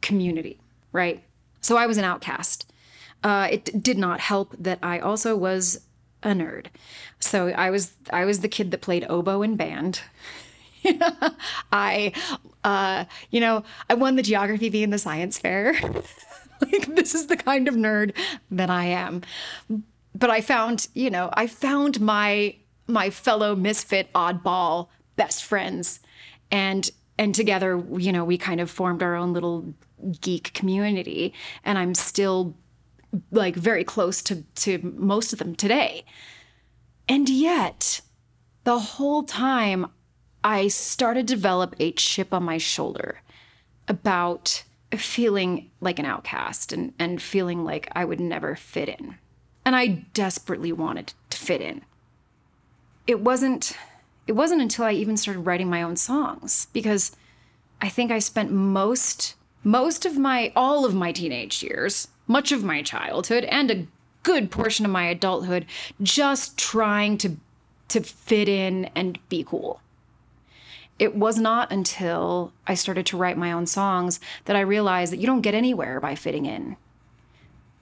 community, 0.00 0.60
right? 0.92 1.22
So 1.60 1.76
I 1.76 1.86
was 1.86 1.98
an 1.98 2.04
outcast. 2.04 2.70
Uh, 3.22 3.48
it 3.50 3.82
did 3.82 3.98
not 3.98 4.20
help 4.20 4.54
that 4.58 4.78
I 4.82 4.98
also 4.98 5.36
was 5.36 5.80
a 6.22 6.28
nerd. 6.28 6.66
So 7.18 7.48
I 7.48 7.70
was 7.70 7.94
I 8.12 8.24
was 8.24 8.40
the 8.40 8.48
kid 8.48 8.70
that 8.70 8.80
played 8.80 9.06
oboe 9.08 9.42
in 9.42 9.56
band. 9.56 10.00
I, 11.72 12.12
uh, 12.62 13.04
you 13.30 13.40
know, 13.40 13.64
I 13.90 13.94
won 13.94 14.16
the 14.16 14.22
geography 14.22 14.68
bee 14.68 14.82
in 14.82 14.90
the 14.90 14.98
science 14.98 15.38
fair. 15.38 15.72
like 16.60 16.94
this 16.94 17.14
is 17.14 17.26
the 17.26 17.36
kind 17.36 17.68
of 17.68 17.74
nerd 17.74 18.14
that 18.50 18.70
I 18.70 18.84
am. 18.86 19.22
But 20.14 20.30
I 20.30 20.40
found, 20.40 20.88
you 20.94 21.10
know, 21.10 21.30
I 21.32 21.46
found 21.46 22.00
my 22.00 22.56
my 22.86 23.10
fellow 23.10 23.56
misfit 23.56 24.12
oddball 24.12 24.88
best 25.16 25.44
friends, 25.44 26.00
and 26.50 26.90
and 27.18 27.34
together, 27.34 27.82
you 27.96 28.12
know, 28.12 28.24
we 28.24 28.38
kind 28.38 28.60
of 28.60 28.70
formed 28.70 29.02
our 29.02 29.14
own 29.14 29.32
little 29.32 29.74
geek 30.20 30.52
community. 30.52 31.32
And 31.64 31.78
I'm 31.78 31.94
still 31.94 32.56
like 33.30 33.56
very 33.56 33.84
close 33.84 34.22
to 34.22 34.42
to 34.42 34.78
most 34.82 35.32
of 35.32 35.38
them 35.38 35.54
today. 35.54 36.04
And 37.08 37.28
yet, 37.28 38.00
the 38.64 38.78
whole 38.78 39.22
time 39.22 39.86
I 40.42 40.68
started 40.68 41.26
to 41.28 41.34
develop 41.34 41.74
a 41.78 41.92
chip 41.92 42.34
on 42.34 42.42
my 42.42 42.58
shoulder 42.58 43.22
about 43.88 44.64
feeling 44.92 45.70
like 45.80 45.98
an 45.98 46.04
outcast 46.04 46.72
and, 46.72 46.92
and 46.98 47.20
feeling 47.20 47.64
like 47.64 47.88
I 47.92 48.04
would 48.04 48.20
never 48.20 48.54
fit 48.54 48.88
in. 48.88 49.16
And 49.64 49.74
I 49.74 50.06
desperately 50.14 50.72
wanted 50.72 51.14
to 51.30 51.38
fit 51.38 51.60
in. 51.60 51.82
It 53.06 53.20
wasn't 53.20 53.76
it 54.26 54.32
wasn't 54.32 54.62
until 54.62 54.84
I 54.84 54.92
even 54.92 55.16
started 55.16 55.40
writing 55.40 55.70
my 55.70 55.82
own 55.82 55.96
songs 55.96 56.66
because 56.72 57.12
I 57.80 57.88
think 57.88 58.10
I 58.10 58.18
spent 58.18 58.50
most 58.50 59.34
most 59.62 60.06
of 60.06 60.16
my 60.16 60.52
all 60.54 60.84
of 60.84 60.94
my 60.94 61.12
teenage 61.12 61.62
years, 61.62 62.08
much 62.26 62.52
of 62.52 62.62
my 62.62 62.82
childhood 62.82 63.44
and 63.44 63.70
a 63.70 63.86
good 64.22 64.50
portion 64.50 64.84
of 64.84 64.92
my 64.92 65.06
adulthood 65.06 65.66
just 66.02 66.56
trying 66.56 67.18
to 67.18 67.36
to 67.88 68.00
fit 68.00 68.48
in 68.48 68.86
and 68.96 69.18
be 69.28 69.44
cool 69.44 69.80
it 70.98 71.14
was 71.14 71.38
not 71.38 71.70
until 71.70 72.52
I 72.66 72.74
started 72.74 73.06
to 73.06 73.16
write 73.16 73.36
my 73.36 73.52
own 73.52 73.66
songs 73.66 74.18
that 74.46 74.56
I 74.56 74.60
realized 74.60 75.12
that 75.12 75.18
you 75.18 75.26
don't 75.26 75.42
get 75.42 75.54
anywhere 75.54 76.00
by 76.00 76.14
fitting 76.14 76.46
in. 76.46 76.76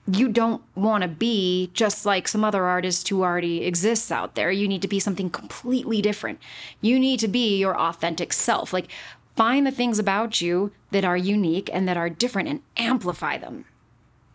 You 0.07 0.29
don't 0.29 0.61
want 0.75 1.01
to 1.01 1.07
be 1.07 1.71
just 1.73 2.05
like 2.05 2.27
some 2.27 2.43
other 2.43 2.65
artist 2.65 3.09
who 3.09 3.23
already 3.23 3.65
exists 3.65 4.11
out 4.11 4.35
there. 4.35 4.51
You 4.51 4.67
need 4.67 4.83
to 4.83 4.87
be 4.87 4.99
something 4.99 5.31
completely 5.31 6.01
different. 6.01 6.39
You 6.79 6.99
need 6.99 7.19
to 7.21 7.27
be 7.27 7.57
your 7.57 7.79
authentic 7.79 8.31
self. 8.31 8.71
Like, 8.71 8.87
find 9.35 9.65
the 9.65 9.71
things 9.71 9.97
about 9.97 10.41
you 10.41 10.71
that 10.91 11.05
are 11.05 11.17
unique 11.17 11.69
and 11.73 11.87
that 11.87 11.97
are 11.97 12.09
different 12.09 12.49
and 12.49 12.61
amplify 12.77 13.37
them. 13.37 13.65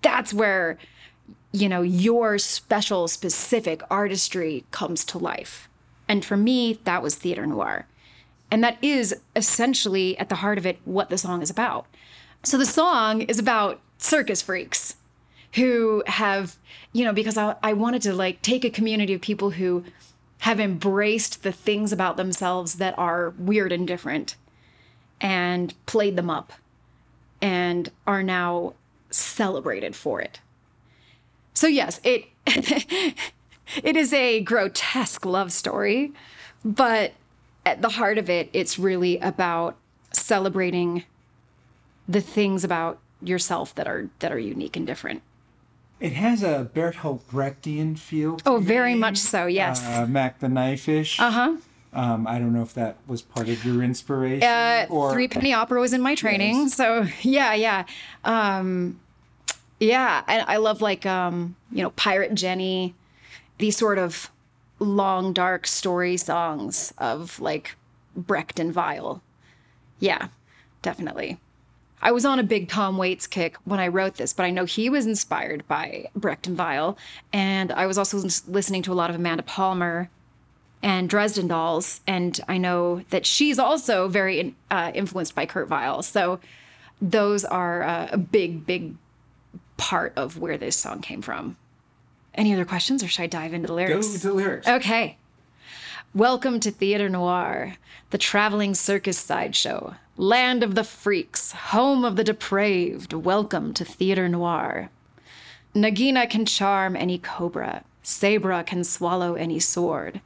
That's 0.03 0.35
where, 0.35 0.77
you 1.53 1.69
know, 1.69 1.83
your 1.83 2.39
special, 2.39 3.07
specific 3.07 3.83
artistry 3.91 4.65
comes 4.73 5.05
to 5.07 5.19
life. 5.19 5.69
And 6.09 6.25
for 6.25 6.37
me, 6.37 6.81
that 6.85 7.03
was 7.03 7.15
theater 7.15 7.47
noir. 7.47 7.87
And 8.51 8.65
that 8.65 8.79
is 8.83 9.15
essentially 9.37 10.19
at 10.19 10.29
the 10.29 10.37
heart 10.37 10.59
of 10.59 10.67
it 10.67 10.81
what 10.85 11.11
the 11.11 11.19
song 11.19 11.43
is 11.43 11.51
about. 11.51 11.87
So 12.43 12.59
the 12.59 12.67
song 12.67 13.23
is 13.23 13.39
about 13.39 13.81
circus 13.99 14.43
freaks 14.43 14.97
who 15.55 16.03
have, 16.07 16.57
you 16.93 17.05
know, 17.05 17.13
because 17.13 17.37
I, 17.37 17.57
I 17.63 17.73
wanted 17.73 18.03
to 18.03 18.15
like 18.15 18.43
take 18.43 18.65
a 18.65 18.71
community 18.71 19.15
of 19.15 19.21
people 19.21 19.51
who 19.51 19.85
have 20.41 20.61
embraced 20.61 21.43
the 21.43 21.53
things 21.53 21.93
about 21.93 22.17
themselves 22.17 22.77
that 22.77 22.99
are 22.99 23.31
weird 23.39 23.73
and 23.73 23.87
different 23.87 24.37
and 25.21 25.75
played 25.87 26.17
them 26.17 26.31
up 26.31 26.53
and 27.43 27.91
are 28.07 28.23
now 28.23 28.75
celebrated 29.11 29.95
for 29.95 30.21
it. 30.21 30.41
So 31.53 31.67
yes, 31.67 32.01
it 32.05 32.27
it 32.47 33.97
is 33.97 34.13
a 34.13 34.41
grotesque 34.41 35.27
love 35.27 35.53
story, 35.53 36.13
but 36.65 37.13
at 37.67 37.83
the 37.83 37.91
heart 37.91 38.19
of 38.19 38.31
it, 38.31 38.49
it's 38.53 38.79
really 38.79 39.19
about 39.19 39.77
celebrating 40.13 41.05
the 42.09 42.21
things 42.21 42.65
about 42.65 42.99
yourself 43.23 43.75
that 43.75 43.87
are 43.87 44.09
that 44.21 44.33
are 44.33 44.39
unique 44.39 44.77
and 44.77 44.87
different. 44.87 45.23
It 46.01 46.13
has 46.15 46.43
a 46.43 46.71
Bertolt 46.75 47.21
Brechtian 47.31 47.99
feel. 47.99 48.39
to 48.39 48.49
Oh, 48.49 48.59
very 48.59 48.95
me. 48.95 49.01
much 49.01 49.19
so. 49.19 49.47
Yes. 49.47 49.85
Uh, 49.87 50.07
Mack 50.07 50.39
the 50.41 50.49
Knife-ish. 50.49 51.21
Uh 51.21 51.31
huh. 51.31 51.57
Um, 51.93 52.27
I 52.27 52.39
don't 52.39 52.53
know 52.53 52.63
if 52.63 52.73
that 52.75 52.97
was 53.07 53.21
part 53.21 53.49
of 53.49 53.65
your 53.65 53.83
inspiration 53.83 54.49
Uh, 54.49 54.87
or 54.89 55.13
Threepenny 55.13 55.53
Opera 55.53 55.81
was 55.81 55.93
in 55.93 56.01
my 56.01 56.15
training, 56.15 56.55
Yes. 56.57 56.75
so 56.75 57.07
yeah, 57.23 57.53
yeah, 57.53 57.85
um, 58.25 59.01
yeah. 59.81 60.23
And 60.29 60.45
I 60.49 60.59
love 60.59 60.81
like 60.81 61.05
um, 61.05 61.57
you 61.73 61.83
know 61.83 61.91
Pirate 61.91 62.35
Jenny, 62.35 62.95
these 63.59 63.77
sort 63.77 63.99
of 63.99 64.31
long 64.79 65.33
dark 65.33 65.67
story 65.67 66.17
songs 66.17 66.95
of 66.97 67.41
like 67.41 67.75
Brecht 68.17 68.61
and 68.61 68.73
Weill. 68.75 69.21
Yeah, 69.99 70.29
definitely. 70.83 71.39
I 72.03 72.13
was 72.13 72.25
on 72.25 72.39
a 72.39 72.43
big 72.43 72.69
Tom 72.69 72.97
Waits 72.97 73.27
kick 73.27 73.57
when 73.65 73.79
I 73.79 73.89
wrote 73.89 74.15
this, 74.15 74.33
but 74.33 74.45
I 74.45 74.51
know 74.51 74.65
he 74.65 74.89
was 74.89 75.07
inspired 75.07 75.67
by 75.69 76.09
Brecht 76.15 76.47
and 76.47 76.57
Weill, 76.57 76.97
and 77.33 77.71
I 77.71 77.87
was 77.87 77.99
also 77.99 78.19
listening 78.49 78.83
to 78.85 78.93
a 78.93 78.95
lot 78.95 79.11
of 79.11 79.17
Amanda 79.17 79.43
Palmer 79.43 80.09
and 80.83 81.11
Dresden 81.11 81.49
Dolls, 81.49 82.01
and 82.07 82.41
I 82.49 82.57
know 82.57 83.03
that 83.11 83.27
she's 83.27 83.59
also 83.59 84.09
very 84.09 84.55
uh, 84.71 84.93
influenced 84.95 85.35
by 85.35 85.45
Kurt 85.45 85.69
Weill. 85.69 86.03
So 86.03 86.41
those 87.03 87.45
are 87.45 87.83
uh, 87.83 88.09
a 88.13 88.19
big, 88.19 88.65
big 88.65 88.95
part 89.77 90.15
of 90.17 90.39
where 90.39 90.57
this 90.57 90.77
song 90.77 91.03
came 91.03 91.21
from. 91.21 91.59
Any 92.35 92.55
other 92.55 92.65
questions, 92.65 93.03
or 93.03 93.09
should 93.09 93.23
I 93.23 93.27
dive 93.27 93.53
into 93.53 93.67
the 93.67 93.75
lyrics? 93.75 93.93
go 93.93 94.01
lyrics? 94.01 94.23
to 94.23 94.33
lyrics. 94.33 94.69
Okay. 94.87 95.19
Welcome 96.15 96.61
to 96.61 96.71
Theater 96.71 97.09
Noir, 97.09 97.77
the 98.11 98.19
traveling 98.19 98.75
circus 98.75 99.19
sideshow, 99.19 99.95
land 100.21 100.63
of 100.63 100.75
the 100.75 100.85
freaks, 100.85 101.53
home 101.53 102.05
of 102.05 102.17
the 102.17 102.23
depraved. 102.23 103.15
Welcome 103.15 103.73
to 103.73 103.87
Theater 103.87 104.29
Noir. 104.29 104.91
Nagina 105.75 106.29
can 106.29 106.45
charm 106.45 106.95
any 106.95 107.17
cobra, 107.17 107.85
Sabra 108.03 108.63
can 108.63 108.85
swallow 108.85 109.33
any 109.33 109.59
sword. 109.59 110.21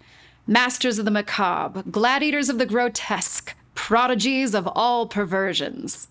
Masters 0.48 0.98
of 0.98 1.04
the 1.04 1.12
macabre, 1.12 1.84
gladiators 1.88 2.48
of 2.48 2.58
the 2.58 2.66
grotesque, 2.66 3.54
prodigies 3.76 4.52
of 4.52 4.66
all 4.74 5.06
perversions. 5.06 6.08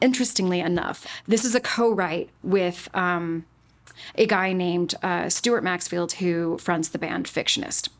Interestingly 0.00 0.60
enough, 0.60 1.06
this 1.28 1.44
is 1.44 1.54
a 1.54 1.60
co 1.60 1.90
write 1.90 2.30
with 2.42 2.88
um, 2.94 3.44
a 4.14 4.24
guy 4.24 4.54
named 4.54 4.94
uh, 5.02 5.28
Stuart 5.28 5.62
Maxfield 5.62 6.12
who 6.14 6.56
fronts 6.56 6.88
the 6.88 6.98
band 6.98 7.26
Fictionist 7.26 7.90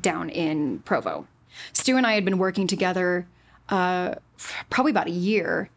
down 0.00 0.30
in 0.30 0.78
Provo. 0.86 1.26
Stu 1.74 1.98
and 1.98 2.06
I 2.06 2.14
had 2.14 2.24
been 2.24 2.38
working 2.38 2.66
together 2.66 3.26
uh, 3.70 4.16
probably 4.68 4.90
about 4.90 5.06
a 5.06 5.12
year, 5.12 5.70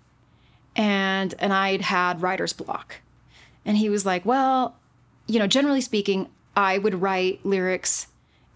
and 0.76 1.34
and 1.40 1.54
I'd 1.54 1.82
had 1.82 2.22
writer's 2.22 2.54
block, 2.54 2.98
and 3.66 3.78
he 3.78 3.90
was 3.90 4.06
like, 4.06 4.26
"Well, 4.26 4.76
you 5.28 5.40
know, 5.40 5.48
generally 5.48 5.82
speaking, 5.82 6.28
I 6.56 6.78
would 6.78 7.02
write 7.02 7.46
lyrics, 7.46 8.08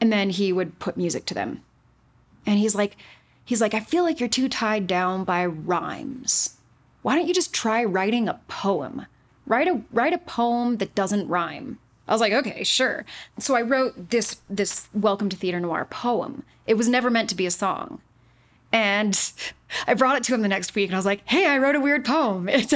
and 0.01 0.11
then 0.11 0.31
he 0.31 0.51
would 0.51 0.79
put 0.79 0.97
music 0.97 1.25
to 1.27 1.33
them." 1.33 1.63
And 2.45 2.59
he's 2.59 2.75
like, 2.75 2.97
he's 3.45 3.61
like, 3.61 3.73
"I 3.73 3.79
feel 3.79 4.03
like 4.03 4.19
you're 4.19 4.29
too 4.29 4.49
tied 4.49 4.87
down 4.87 5.23
by 5.23 5.45
rhymes. 5.45 6.57
Why 7.03 7.15
don't 7.15 7.27
you 7.27 7.33
just 7.33 7.53
try 7.53 7.83
writing 7.83 8.27
a 8.27 8.41
poem? 8.47 9.05
Write 9.45 9.67
a 9.67 9.81
write 9.91 10.13
a 10.13 10.17
poem 10.17 10.77
that 10.77 10.95
doesn't 10.95 11.27
rhyme." 11.27 11.79
I 12.07 12.13
was 12.13 12.21
like, 12.21 12.31
okay, 12.31 12.63
sure. 12.63 13.05
So 13.37 13.55
I 13.55 13.61
wrote 13.61 14.11
this 14.11 14.39
this 14.49 14.87
Welcome 14.93 15.27
to 15.29 15.35
Theater 15.35 15.59
Noir 15.59 15.85
poem. 15.89 16.43
It 16.65 16.75
was 16.75 16.87
never 16.87 17.09
meant 17.09 17.29
to 17.29 17.35
be 17.35 17.45
a 17.45 17.51
song. 17.51 18.01
And 18.71 19.19
I 19.87 19.93
brought 19.93 20.17
it 20.17 20.23
to 20.23 20.33
him 20.33 20.41
the 20.41 20.47
next 20.47 20.75
week 20.75 20.89
and 20.89 20.95
I 20.95 20.99
was 20.99 21.05
like, 21.05 21.21
hey, 21.25 21.45
I 21.45 21.57
wrote 21.57 21.75
a 21.75 21.79
weird 21.79 22.05
poem. 22.05 22.49
It's 22.57 22.73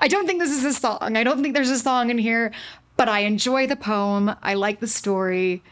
I 0.00 0.08
don't 0.08 0.26
think 0.26 0.40
this 0.40 0.50
is 0.50 0.64
a 0.64 0.72
song. 0.72 1.16
I 1.16 1.24
don't 1.24 1.42
think 1.42 1.54
there's 1.54 1.68
a 1.68 1.78
song 1.78 2.10
in 2.10 2.18
here, 2.18 2.52
but 2.96 3.08
I 3.08 3.20
enjoy 3.20 3.66
the 3.66 3.76
poem. 3.76 4.34
I 4.42 4.54
like 4.54 4.80
the 4.80 4.86
story. 4.86 5.62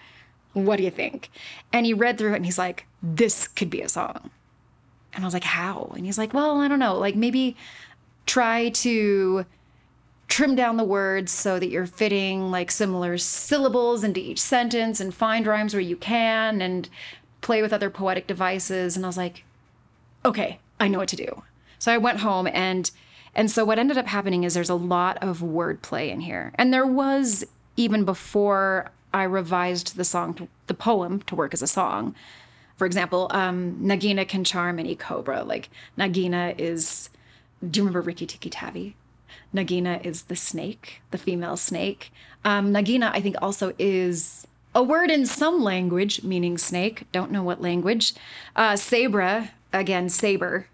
What 0.52 0.76
do 0.76 0.82
you 0.82 0.90
think? 0.90 1.30
And 1.72 1.86
he 1.86 1.94
read 1.94 2.18
through 2.18 2.32
it 2.32 2.36
and 2.36 2.44
he's 2.44 2.58
like, 2.58 2.86
this 3.02 3.46
could 3.46 3.70
be 3.70 3.82
a 3.82 3.88
song. 3.88 4.30
And 5.12 5.24
I 5.24 5.26
was 5.26 5.34
like, 5.34 5.44
how? 5.44 5.92
And 5.94 6.04
he's 6.04 6.18
like, 6.18 6.34
well, 6.34 6.60
I 6.60 6.68
don't 6.68 6.78
know. 6.78 6.98
Like 6.98 7.14
maybe 7.16 7.56
try 8.26 8.70
to 8.70 9.46
trim 10.28 10.54
down 10.54 10.76
the 10.76 10.84
words 10.84 11.32
so 11.32 11.58
that 11.58 11.68
you're 11.68 11.86
fitting 11.86 12.50
like 12.50 12.70
similar 12.70 13.18
syllables 13.18 14.04
into 14.04 14.20
each 14.20 14.40
sentence 14.40 15.00
and 15.00 15.12
find 15.12 15.46
rhymes 15.46 15.74
where 15.74 15.80
you 15.80 15.96
can 15.96 16.62
and 16.62 16.88
play 17.40 17.62
with 17.62 17.72
other 17.72 17.90
poetic 17.90 18.26
devices. 18.26 18.96
And 18.96 19.04
I 19.04 19.08
was 19.08 19.16
like, 19.16 19.44
okay, 20.24 20.58
I 20.78 20.88
know 20.88 20.98
what 20.98 21.08
to 21.08 21.16
do. 21.16 21.42
So 21.78 21.92
I 21.92 21.98
went 21.98 22.20
home 22.20 22.46
and 22.46 22.90
and 23.32 23.48
so 23.48 23.64
what 23.64 23.78
ended 23.78 23.96
up 23.96 24.06
happening 24.06 24.42
is 24.42 24.54
there's 24.54 24.68
a 24.68 24.74
lot 24.74 25.16
of 25.22 25.38
wordplay 25.38 26.10
in 26.10 26.20
here. 26.20 26.52
And 26.56 26.74
there 26.74 26.86
was 26.86 27.44
even 27.76 28.04
before 28.04 28.90
I 29.14 29.22
revised 29.22 29.96
the 29.96 30.04
song, 30.04 30.34
to, 30.34 30.48
the 30.66 30.74
poem 30.74 31.20
to 31.22 31.34
work 31.34 31.54
as 31.54 31.62
a 31.62 31.66
song. 31.66 32.14
For 32.76 32.86
example, 32.86 33.28
um, 33.30 33.76
Nagina 33.80 34.26
can 34.26 34.42
charm 34.42 34.78
any 34.78 34.96
cobra. 34.96 35.44
Like 35.44 35.70
Nagina 35.98 36.58
is, 36.58 37.10
do 37.68 37.80
you 37.80 37.84
remember 37.84 38.00
Rikki 38.00 38.26
Tikki 38.26 38.50
Tavi? 38.50 38.96
Nagina 39.54 40.04
is 40.04 40.22
the 40.22 40.36
snake, 40.36 41.02
the 41.10 41.18
female 41.18 41.56
snake. 41.56 42.12
Um, 42.44 42.72
Nagina, 42.72 43.10
I 43.12 43.20
think, 43.20 43.36
also 43.42 43.72
is 43.78 44.46
a 44.74 44.82
word 44.82 45.10
in 45.10 45.26
some 45.26 45.62
language 45.62 46.22
meaning 46.22 46.58
snake. 46.58 47.04
Don't 47.12 47.30
know 47.30 47.42
what 47.42 47.60
language. 47.60 48.14
Uh, 48.54 48.76
Sabra, 48.76 49.52
again, 49.72 50.08
saber, 50.08 50.68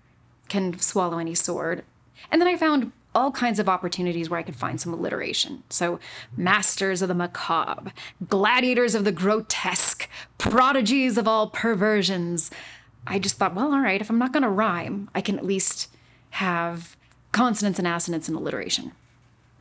can 0.49 0.79
swallow 0.79 1.19
any 1.19 1.35
sword. 1.35 1.85
And 2.31 2.41
then 2.41 2.49
I 2.49 2.57
found 2.57 2.93
all 3.15 3.33
kinds 3.33 3.59
of 3.59 3.69
opportunities 3.69 4.29
where 4.29 4.39
I 4.39 4.43
could 4.43 4.57
find 4.57 4.79
some 4.79 4.93
alliteration. 4.93 5.63
So, 5.71 5.99
masters 6.37 7.01
of 7.01 7.09
the 7.09 7.15
macabre, 7.15 7.93
gladiators 8.29 8.95
of 8.95 9.05
the 9.05 9.13
grotesque, 9.13 10.09
prodigies 10.37 11.17
of 11.17 11.27
all 11.27 11.49
perversions. 11.49 12.51
I 13.07 13.19
just 13.19 13.37
thought, 13.37 13.55
well, 13.55 13.73
all 13.73 13.81
right, 13.81 14.01
if 14.01 14.11
I'm 14.11 14.19
not 14.19 14.33
going 14.33 14.43
to 14.43 14.51
rhyme, 14.51 15.09
I 15.15 15.23
can 15.23 15.39
at 15.39 15.47
least 15.47 15.89
have 16.31 16.97
consonants 17.33 17.79
and 17.79 17.89
assonance 17.89 18.29
and 18.29 18.37
alliteration. 18.37 18.93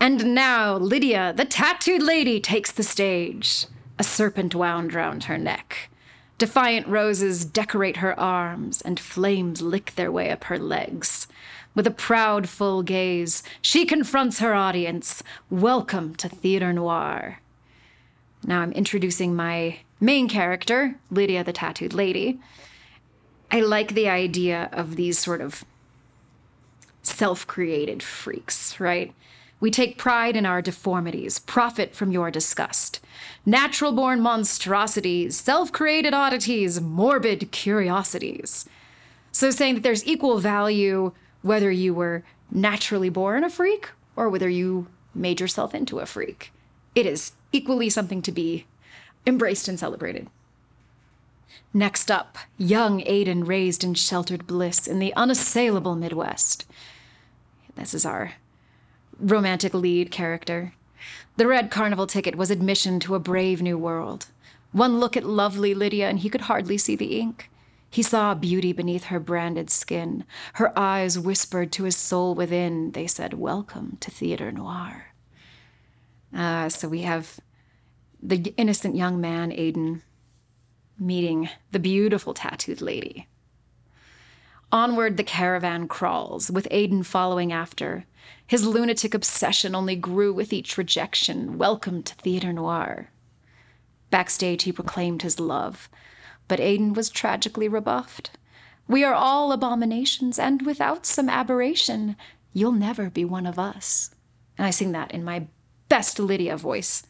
And 0.01 0.35
now, 0.35 0.75
Lydia, 0.75 1.33
the 1.35 1.45
tattooed 1.45 2.01
lady, 2.01 2.41
takes 2.41 2.71
the 2.71 2.83
stage. 2.83 3.67
A 3.97 4.03
serpent 4.03 4.53
wound 4.53 4.93
round 4.93 5.25
her 5.25 5.37
neck. 5.37 5.89
Defiant 6.37 6.85
roses 6.85 7.45
decorate 7.45 7.97
her 7.97 8.19
arms, 8.19 8.81
and 8.81 8.99
flames 8.99 9.61
lick 9.61 9.95
their 9.95 10.11
way 10.11 10.31
up 10.31 10.45
her 10.45 10.59
legs. 10.59 11.27
With 11.73 11.87
a 11.87 11.91
proud, 11.91 12.49
full 12.49 12.83
gaze, 12.83 13.41
she 13.61 13.85
confronts 13.85 14.39
her 14.39 14.53
audience. 14.53 15.23
Welcome 15.49 16.13
to 16.15 16.27
Theatre 16.27 16.73
Noir. 16.73 17.39
Now 18.45 18.59
I'm 18.59 18.73
introducing 18.73 19.33
my 19.33 19.79
main 20.01 20.27
character, 20.27 20.95
Lydia 21.09 21.45
the 21.45 21.53
Tattooed 21.53 21.93
Lady. 21.93 22.39
I 23.49 23.61
like 23.61 23.93
the 23.93 24.09
idea 24.09 24.69
of 24.73 24.97
these 24.97 25.17
sort 25.17 25.39
of 25.39 25.63
self 27.01 27.47
created 27.47 28.03
freaks, 28.03 28.77
right? 28.77 29.13
We 29.59 29.71
take 29.71 29.97
pride 29.97 30.35
in 30.35 30.45
our 30.45 30.61
deformities, 30.61 31.39
profit 31.39 31.95
from 31.95 32.11
your 32.11 32.29
disgust. 32.29 32.99
Natural 33.45 33.91
born 33.91 34.21
monstrosities, 34.21 35.37
self 35.37 35.71
created 35.71 36.13
oddities, 36.13 36.81
morbid 36.81 37.51
curiosities. 37.51 38.67
So, 39.31 39.51
saying 39.51 39.75
that 39.75 39.83
there's 39.83 40.05
equal 40.05 40.39
value 40.39 41.13
whether 41.41 41.71
you 41.71 41.93
were 41.93 42.23
naturally 42.51 43.09
born 43.09 43.43
a 43.43 43.49
freak 43.49 43.89
or 44.15 44.29
whether 44.29 44.49
you 44.49 44.87
made 45.13 45.39
yourself 45.39 45.73
into 45.73 45.99
a 45.99 46.05
freak. 46.05 46.51
It 46.93 47.05
is 47.05 47.33
equally 47.51 47.89
something 47.89 48.21
to 48.23 48.31
be 48.31 48.65
embraced 49.25 49.67
and 49.67 49.79
celebrated. 49.79 50.27
Next 51.73 52.09
up, 52.09 52.37
young 52.57 53.01
Aiden 53.01 53.47
raised 53.47 53.83
in 53.83 53.93
sheltered 53.93 54.47
bliss 54.47 54.87
in 54.87 54.99
the 54.99 55.13
unassailable 55.15 55.95
Midwest. 55.95 56.65
This 57.75 57.93
is 57.93 58.05
our 58.05 58.33
romantic 59.19 59.73
lead 59.73 60.11
character. 60.11 60.73
The 61.37 61.47
red 61.47 61.71
carnival 61.71 62.07
ticket 62.07 62.35
was 62.35 62.51
admission 62.51 62.99
to 63.01 63.15
a 63.15 63.19
brave 63.19 63.61
new 63.61 63.77
world. 63.77 64.27
One 64.71 64.99
look 64.99 65.15
at 65.15 65.25
lovely 65.25 65.73
Lydia, 65.73 66.09
and 66.09 66.19
he 66.19 66.29
could 66.29 66.41
hardly 66.41 66.77
see 66.77 66.95
the 66.95 67.19
ink. 67.19 67.49
He 67.89 68.01
saw 68.01 68.33
beauty 68.33 68.73
beneath 68.73 69.05
her 69.05 69.19
branded 69.19 69.69
skin. 69.69 70.25
Her 70.53 70.77
eyes 70.77 71.17
whispered 71.17 71.71
to 71.73 71.83
his 71.83 71.95
soul 71.95 72.35
within. 72.35 72.91
They 72.91 73.07
said, 73.07 73.33
Welcome 73.33 73.97
to 74.01 74.11
Theatre 74.11 74.51
Noir. 74.51 75.13
Uh, 76.35 76.67
so 76.67 76.89
we 76.89 77.03
have 77.03 77.39
the 78.21 78.53
innocent 78.57 78.97
young 78.97 79.21
man, 79.21 79.51
Aiden, 79.51 80.01
meeting 80.99 81.49
the 81.71 81.79
beautiful 81.79 82.33
tattooed 82.33 82.81
lady. 82.81 83.27
Onward 84.71 85.17
the 85.17 85.23
caravan 85.23 85.87
crawls, 85.87 86.49
with 86.49 86.67
Aiden 86.71 87.05
following 87.05 87.53
after. 87.53 88.05
His 88.47 88.65
lunatic 88.65 89.13
obsession 89.13 89.75
only 89.75 89.95
grew 89.95 90.33
with 90.33 90.51
each 90.51 90.77
rejection. 90.77 91.57
Welcome 91.57 92.01
to 92.03 92.15
Theatre 92.15 92.51
Noir. 92.51 93.11
Backstage, 94.09 94.63
he 94.63 94.71
proclaimed 94.71 95.21
his 95.21 95.39
love, 95.39 95.87
but 96.47 96.59
Aiden 96.59 96.95
was 96.95 97.09
tragically 97.09 97.67
rebuffed. 97.67 98.31
We 98.87 99.03
are 99.03 99.13
all 99.13 99.51
abominations, 99.51 100.39
and 100.39 100.63
without 100.63 101.05
some 101.05 101.29
aberration, 101.29 102.15
you'll 102.51 102.71
never 102.71 103.09
be 103.09 103.23
one 103.23 103.45
of 103.45 103.59
us. 103.59 104.15
And 104.57 104.65
I 104.65 104.71
sing 104.71 104.91
that 104.93 105.11
in 105.11 105.23
my 105.23 105.47
best 105.89 106.19
Lydia 106.19 106.57
voice. 106.57 107.05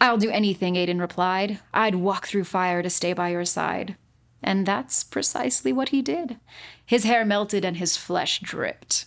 I'll 0.00 0.18
do 0.18 0.30
anything, 0.30 0.74
Aiden 0.74 1.00
replied. 1.00 1.60
I'd 1.72 1.94
walk 1.94 2.26
through 2.26 2.44
fire 2.44 2.82
to 2.82 2.90
stay 2.90 3.14
by 3.14 3.30
your 3.30 3.44
side. 3.46 3.96
And 4.44 4.66
that's 4.66 5.02
precisely 5.02 5.72
what 5.72 5.88
he 5.88 6.02
did. 6.02 6.38
His 6.84 7.04
hair 7.04 7.24
melted 7.24 7.64
and 7.64 7.78
his 7.78 7.96
flesh 7.96 8.40
dripped. 8.40 9.06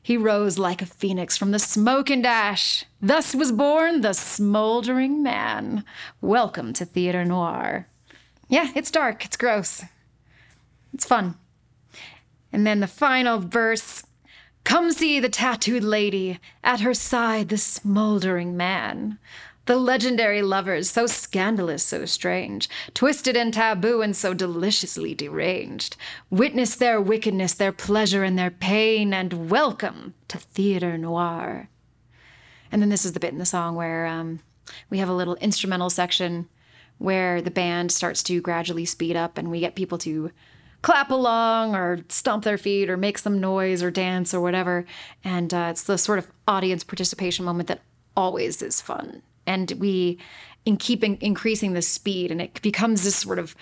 He 0.00 0.16
rose 0.16 0.58
like 0.58 0.80
a 0.80 0.86
phoenix 0.86 1.36
from 1.36 1.50
the 1.50 1.58
smoke 1.58 2.08
and 2.08 2.24
ash. 2.24 2.84
Thus 3.02 3.34
was 3.34 3.50
born 3.50 4.02
the 4.02 4.12
smoldering 4.12 5.24
man. 5.24 5.84
Welcome 6.20 6.72
to 6.74 6.84
Theatre 6.84 7.24
Noir. 7.24 7.88
Yeah, 8.48 8.70
it's 8.76 8.92
dark, 8.92 9.24
it's 9.24 9.36
gross. 9.36 9.82
It's 10.94 11.04
fun. 11.04 11.34
And 12.52 12.64
then 12.64 12.78
the 12.78 12.86
final 12.86 13.40
verse 13.40 14.04
Come 14.62 14.90
see 14.90 15.20
the 15.20 15.28
tattooed 15.28 15.84
lady, 15.84 16.40
at 16.64 16.80
her 16.80 16.92
side 16.92 17.50
the 17.50 17.56
smoldering 17.56 18.56
man. 18.56 19.18
The 19.66 19.74
legendary 19.74 20.42
lovers, 20.42 20.88
so 20.88 21.08
scandalous, 21.08 21.82
so 21.82 22.04
strange, 22.04 22.68
twisted 22.94 23.36
and 23.36 23.52
taboo 23.52 24.00
and 24.00 24.14
so 24.14 24.32
deliciously 24.32 25.12
deranged. 25.12 25.96
Witness 26.30 26.76
their 26.76 27.00
wickedness, 27.00 27.52
their 27.52 27.72
pleasure, 27.72 28.22
and 28.22 28.38
their 28.38 28.52
pain, 28.52 29.12
and 29.12 29.50
welcome 29.50 30.14
to 30.28 30.38
Theatre 30.38 30.96
Noir. 30.96 31.68
And 32.70 32.80
then 32.80 32.90
this 32.90 33.04
is 33.04 33.12
the 33.12 33.18
bit 33.18 33.32
in 33.32 33.40
the 33.40 33.44
song 33.44 33.74
where 33.74 34.06
um, 34.06 34.38
we 34.88 34.98
have 34.98 35.08
a 35.08 35.14
little 35.14 35.34
instrumental 35.36 35.90
section 35.90 36.48
where 36.98 37.42
the 37.42 37.50
band 37.50 37.90
starts 37.90 38.22
to 38.22 38.40
gradually 38.40 38.84
speed 38.84 39.16
up 39.16 39.36
and 39.36 39.50
we 39.50 39.58
get 39.58 39.74
people 39.74 39.98
to 39.98 40.30
clap 40.82 41.10
along 41.10 41.74
or 41.74 42.04
stomp 42.08 42.44
their 42.44 42.56
feet 42.56 42.88
or 42.88 42.96
make 42.96 43.18
some 43.18 43.40
noise 43.40 43.82
or 43.82 43.90
dance 43.90 44.32
or 44.32 44.40
whatever. 44.40 44.86
And 45.24 45.52
uh, 45.52 45.68
it's 45.70 45.82
the 45.82 45.98
sort 45.98 46.20
of 46.20 46.28
audience 46.46 46.84
participation 46.84 47.44
moment 47.44 47.66
that 47.66 47.82
always 48.16 48.62
is 48.62 48.80
fun. 48.80 49.22
And 49.46 49.72
we, 49.78 50.18
in 50.64 50.76
keeping 50.76 51.18
increasing 51.20 51.72
the 51.72 51.82
speed, 51.82 52.30
and 52.30 52.40
it 52.40 52.60
becomes 52.62 53.04
this 53.04 53.16
sort 53.16 53.38
of 53.38 53.54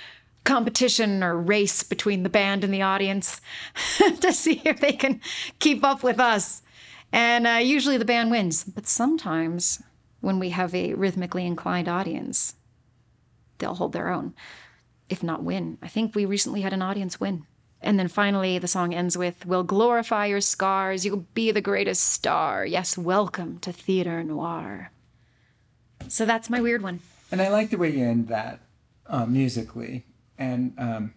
competition 0.45 1.23
or 1.23 1.37
race 1.39 1.83
between 1.83 2.23
the 2.23 2.29
band 2.29 2.65
and 2.65 2.73
the 2.73 2.83
audience 2.83 3.41
to 4.21 4.33
see 4.33 4.61
if 4.65 4.81
they 4.81 4.93
can 4.93 5.21
keep 5.59 5.83
up 5.83 6.03
with 6.03 6.21
us. 6.21 6.63
And 7.13 7.47
uh, 7.47 7.61
usually 7.63 7.97
the 7.97 8.05
band 8.05 8.31
wins, 8.31 8.65
but 8.65 8.87
sometimes 8.87 9.83
when 10.21 10.39
we 10.39 10.51
have 10.51 10.75
a 10.75 10.95
rhythmically 10.95 11.47
inclined 11.47 11.89
audience, 11.89 12.57
they'll 13.59 13.75
hold 13.75 13.93
their 13.93 14.11
own, 14.11 14.35
if 15.09 15.23
not 15.23 15.43
win. 15.43 15.79
I 15.83 15.89
think 15.89 16.15
we 16.15 16.25
recently 16.25 16.63
had 16.63 16.73
an 16.73 16.83
audience 16.83 17.21
win. 17.21 17.47
And 17.81 17.99
then 17.99 18.09
finally, 18.09 18.59
the 18.59 18.67
song 18.67 18.95
ends 18.95 19.17
with, 19.17 19.45
We'll 19.45 19.63
glorify 19.63 20.27
your 20.27 20.41
scars. 20.41 21.05
You'll 21.05 21.27
be 21.35 21.51
the 21.51 21.61
greatest 21.61 22.03
star. 22.05 22.65
Yes, 22.65 22.97
welcome 22.97 23.59
to 23.59 23.73
Theatre 23.73 24.25
Noir. 24.25 24.91
So 26.09 26.25
that's 26.25 26.51
my 26.51 26.61
weird 26.61 26.83
one. 26.83 27.01
And 27.31 27.43
I 27.43 27.49
like 27.49 27.71
the 27.71 27.79
way 27.79 27.91
you 27.91 28.05
end 28.05 28.29
that 28.29 28.61
uh, 29.07 29.27
musically. 29.27 30.05
And 30.39 30.75
um, 30.79 31.15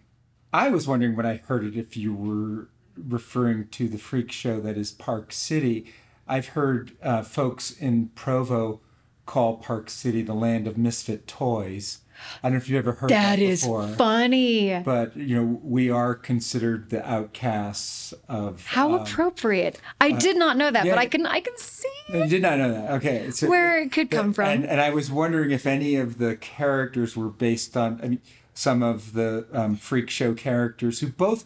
I 0.52 0.70
was 0.70 0.88
wondering 0.88 1.16
when 1.16 1.26
I 1.26 1.36
heard 1.36 1.64
it 1.64 1.76
if 1.76 1.96
you 1.96 2.14
were 2.14 2.68
referring 2.96 3.68
to 3.68 3.88
the 3.88 3.98
freak 3.98 4.32
show 4.32 4.60
that 4.60 4.76
is 4.76 4.90
Park 4.90 5.32
City. 5.32 5.92
I've 6.26 6.48
heard 6.48 6.92
uh, 7.02 7.22
folks 7.22 7.70
in 7.70 8.08
Provo 8.14 8.80
call 9.26 9.58
Park 9.58 9.90
City 9.90 10.22
the 10.22 10.34
land 10.34 10.66
of 10.66 10.78
misfit 10.78 11.26
toys. 11.26 12.00
I 12.42 12.48
don't 12.48 12.52
know 12.52 12.58
if 12.58 12.68
you've 12.68 12.78
ever 12.78 12.92
heard 12.92 13.10
That 13.10 13.36
that, 13.36 13.38
is 13.38 13.62
before. 13.62 13.88
funny. 13.88 14.80
But 14.84 15.16
you 15.16 15.36
know, 15.36 15.60
we 15.62 15.90
are 15.90 16.14
considered 16.14 16.90
the 16.90 17.06
outcasts 17.08 18.14
of. 18.28 18.66
How 18.66 18.94
um, 18.94 19.02
appropriate. 19.02 19.80
I 20.00 20.12
did 20.12 20.36
not 20.36 20.56
know 20.56 20.70
that, 20.70 20.84
yeah, 20.84 20.92
but 20.92 20.98
I 20.98 21.06
can 21.06 21.26
I 21.26 21.40
can 21.40 21.56
see 21.56 21.88
You 22.12 22.26
did 22.26 22.42
not 22.42 22.58
know 22.58 22.72
that. 22.72 22.90
Okay. 22.92 23.30
So, 23.30 23.48
where 23.48 23.80
it 23.80 23.92
could 23.92 24.10
come 24.10 24.32
from. 24.32 24.48
And, 24.48 24.64
and 24.64 24.80
I 24.80 24.90
was 24.90 25.10
wondering 25.10 25.50
if 25.50 25.66
any 25.66 25.96
of 25.96 26.18
the 26.18 26.36
characters 26.36 27.16
were 27.16 27.30
based 27.30 27.76
on, 27.76 28.00
I 28.02 28.08
mean, 28.08 28.20
some 28.54 28.82
of 28.82 29.12
the 29.12 29.46
um, 29.52 29.76
freak 29.76 30.10
show 30.10 30.34
characters 30.34 31.00
who 31.00 31.08
both 31.08 31.44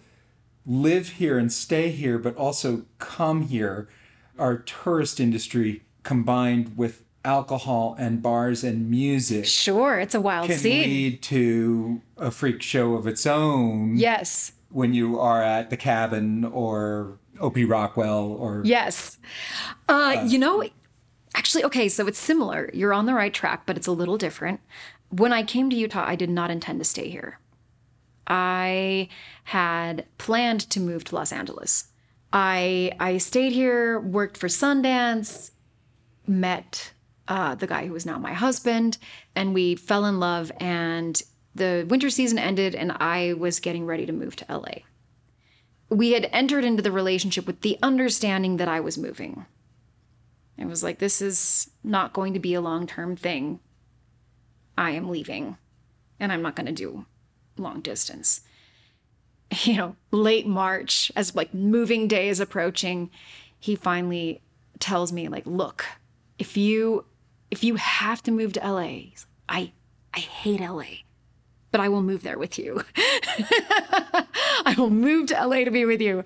live 0.64 1.10
here 1.10 1.38
and 1.38 1.52
stay 1.52 1.90
here, 1.90 2.18
but 2.18 2.36
also 2.36 2.86
come 2.98 3.42
here. 3.48 3.88
Our 4.38 4.56
tourist 4.56 5.20
industry 5.20 5.82
combined 6.04 6.76
with 6.76 7.04
alcohol 7.24 7.94
and 7.98 8.22
bars 8.22 8.64
and 8.64 8.90
music 8.90 9.44
Sure, 9.46 9.98
it's 10.00 10.14
a 10.14 10.20
wild 10.20 10.48
can 10.48 10.58
scene. 10.58 10.82
lead 10.82 11.22
to 11.22 12.00
a 12.16 12.30
freak 12.30 12.62
show 12.62 12.94
of 12.94 13.06
its 13.06 13.26
own 13.26 13.96
Yes. 13.96 14.52
when 14.70 14.92
you 14.94 15.18
are 15.20 15.42
at 15.42 15.70
the 15.70 15.76
cabin 15.76 16.44
or 16.44 17.18
O.P. 17.40 17.64
Rockwell 17.64 18.24
or 18.32 18.62
Yes. 18.64 19.18
Uh, 19.88 20.24
you 20.26 20.38
know, 20.38 20.64
actually, 21.34 21.64
okay, 21.64 21.88
so 21.88 22.06
it's 22.06 22.18
similar. 22.18 22.70
You're 22.72 22.92
on 22.94 23.06
the 23.06 23.14
right 23.14 23.32
track, 23.32 23.66
but 23.66 23.76
it's 23.76 23.86
a 23.86 23.92
little 23.92 24.18
different. 24.18 24.60
When 25.10 25.32
I 25.32 25.42
came 25.42 25.68
to 25.70 25.76
Utah, 25.76 26.04
I 26.06 26.16
did 26.16 26.30
not 26.30 26.50
intend 26.50 26.78
to 26.80 26.84
stay 26.84 27.08
here. 27.08 27.38
I 28.26 29.08
had 29.44 30.06
planned 30.18 30.60
to 30.70 30.80
move 30.80 31.04
to 31.04 31.14
Los 31.16 31.32
Angeles. 31.32 31.88
I 32.32 32.92
I 32.98 33.18
stayed 33.18 33.52
here, 33.52 33.98
worked 34.00 34.36
for 34.38 34.46
Sundance, 34.48 35.50
met 36.26 36.91
uh, 37.28 37.54
the 37.54 37.66
guy 37.66 37.86
who 37.86 37.92
was 37.92 38.06
now 38.06 38.18
my 38.18 38.32
husband, 38.32 38.98
and 39.34 39.54
we 39.54 39.74
fell 39.74 40.04
in 40.04 40.18
love. 40.20 40.50
And 40.58 41.20
the 41.54 41.86
winter 41.88 42.10
season 42.10 42.38
ended, 42.38 42.74
and 42.74 42.92
I 42.92 43.34
was 43.34 43.60
getting 43.60 43.86
ready 43.86 44.06
to 44.06 44.12
move 44.12 44.36
to 44.36 44.46
LA. 44.48 44.82
We 45.88 46.12
had 46.12 46.28
entered 46.32 46.64
into 46.64 46.82
the 46.82 46.92
relationship 46.92 47.46
with 47.46 47.60
the 47.60 47.78
understanding 47.82 48.56
that 48.56 48.68
I 48.68 48.80
was 48.80 48.96
moving. 48.96 49.46
It 50.56 50.66
was 50.66 50.82
like, 50.82 50.98
this 50.98 51.20
is 51.20 51.70
not 51.82 52.12
going 52.12 52.34
to 52.34 52.38
be 52.38 52.54
a 52.54 52.60
long 52.60 52.86
term 52.86 53.16
thing. 53.16 53.60
I 54.76 54.92
am 54.92 55.08
leaving, 55.08 55.58
and 56.18 56.32
I'm 56.32 56.42
not 56.42 56.56
going 56.56 56.66
to 56.66 56.72
do 56.72 57.06
long 57.56 57.80
distance. 57.80 58.42
You 59.64 59.76
know, 59.76 59.96
late 60.10 60.46
March, 60.46 61.12
as 61.14 61.36
like 61.36 61.52
moving 61.52 62.08
day 62.08 62.30
is 62.30 62.40
approaching, 62.40 63.10
he 63.60 63.76
finally 63.76 64.40
tells 64.78 65.12
me, 65.12 65.28
like, 65.28 65.44
look, 65.44 65.84
if 66.38 66.56
you 66.56 67.04
if 67.52 67.62
you 67.62 67.76
have 67.76 68.22
to 68.22 68.30
move 68.30 68.54
to 68.54 68.60
LA, 68.60 69.12
I 69.46 69.72
I 70.14 70.20
hate 70.20 70.60
LA, 70.60 71.02
but 71.70 71.82
I 71.82 71.88
will 71.90 72.00
move 72.00 72.22
there 72.22 72.38
with 72.38 72.58
you. 72.58 72.82
I 74.64 74.74
will 74.78 74.88
move 74.88 75.26
to 75.28 75.46
LA 75.46 75.64
to 75.64 75.70
be 75.70 75.84
with 75.84 76.00
you. 76.00 76.24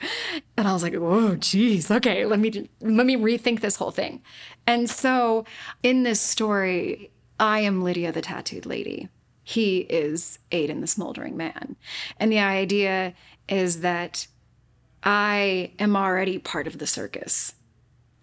And 0.57 0.69
I 0.69 0.73
was 0.73 0.85
like, 0.85 0.95
whoa, 0.95 1.35
geez, 1.35 1.91
okay, 1.91 2.25
let 2.25 2.39
me 2.39 2.71
let 2.81 3.07
me 3.07 3.17
rethink 3.17 3.61
this 3.61 3.75
whole 3.75 3.91
thing. 3.91 4.23
And 4.69 4.89
so 4.89 5.45
in 5.83 6.05
this 6.05 6.21
story, 6.21 7.11
I 7.41 7.59
am 7.61 7.83
Lydia 7.83 8.13
the 8.13 8.23
tattooed 8.23 8.65
lady. 8.65 9.09
He 9.43 9.79
is 9.79 10.39
Aiden 10.53 10.81
the 10.81 10.87
smoldering 10.87 11.37
man. 11.37 11.75
And 12.19 12.31
the 12.31 12.39
idea 12.39 13.15
is 13.49 13.81
that 13.81 14.29
I 15.03 15.73
am 15.81 15.97
already 15.97 16.39
part 16.39 16.69
of 16.69 16.79
the 16.79 16.87
circus. 16.87 17.55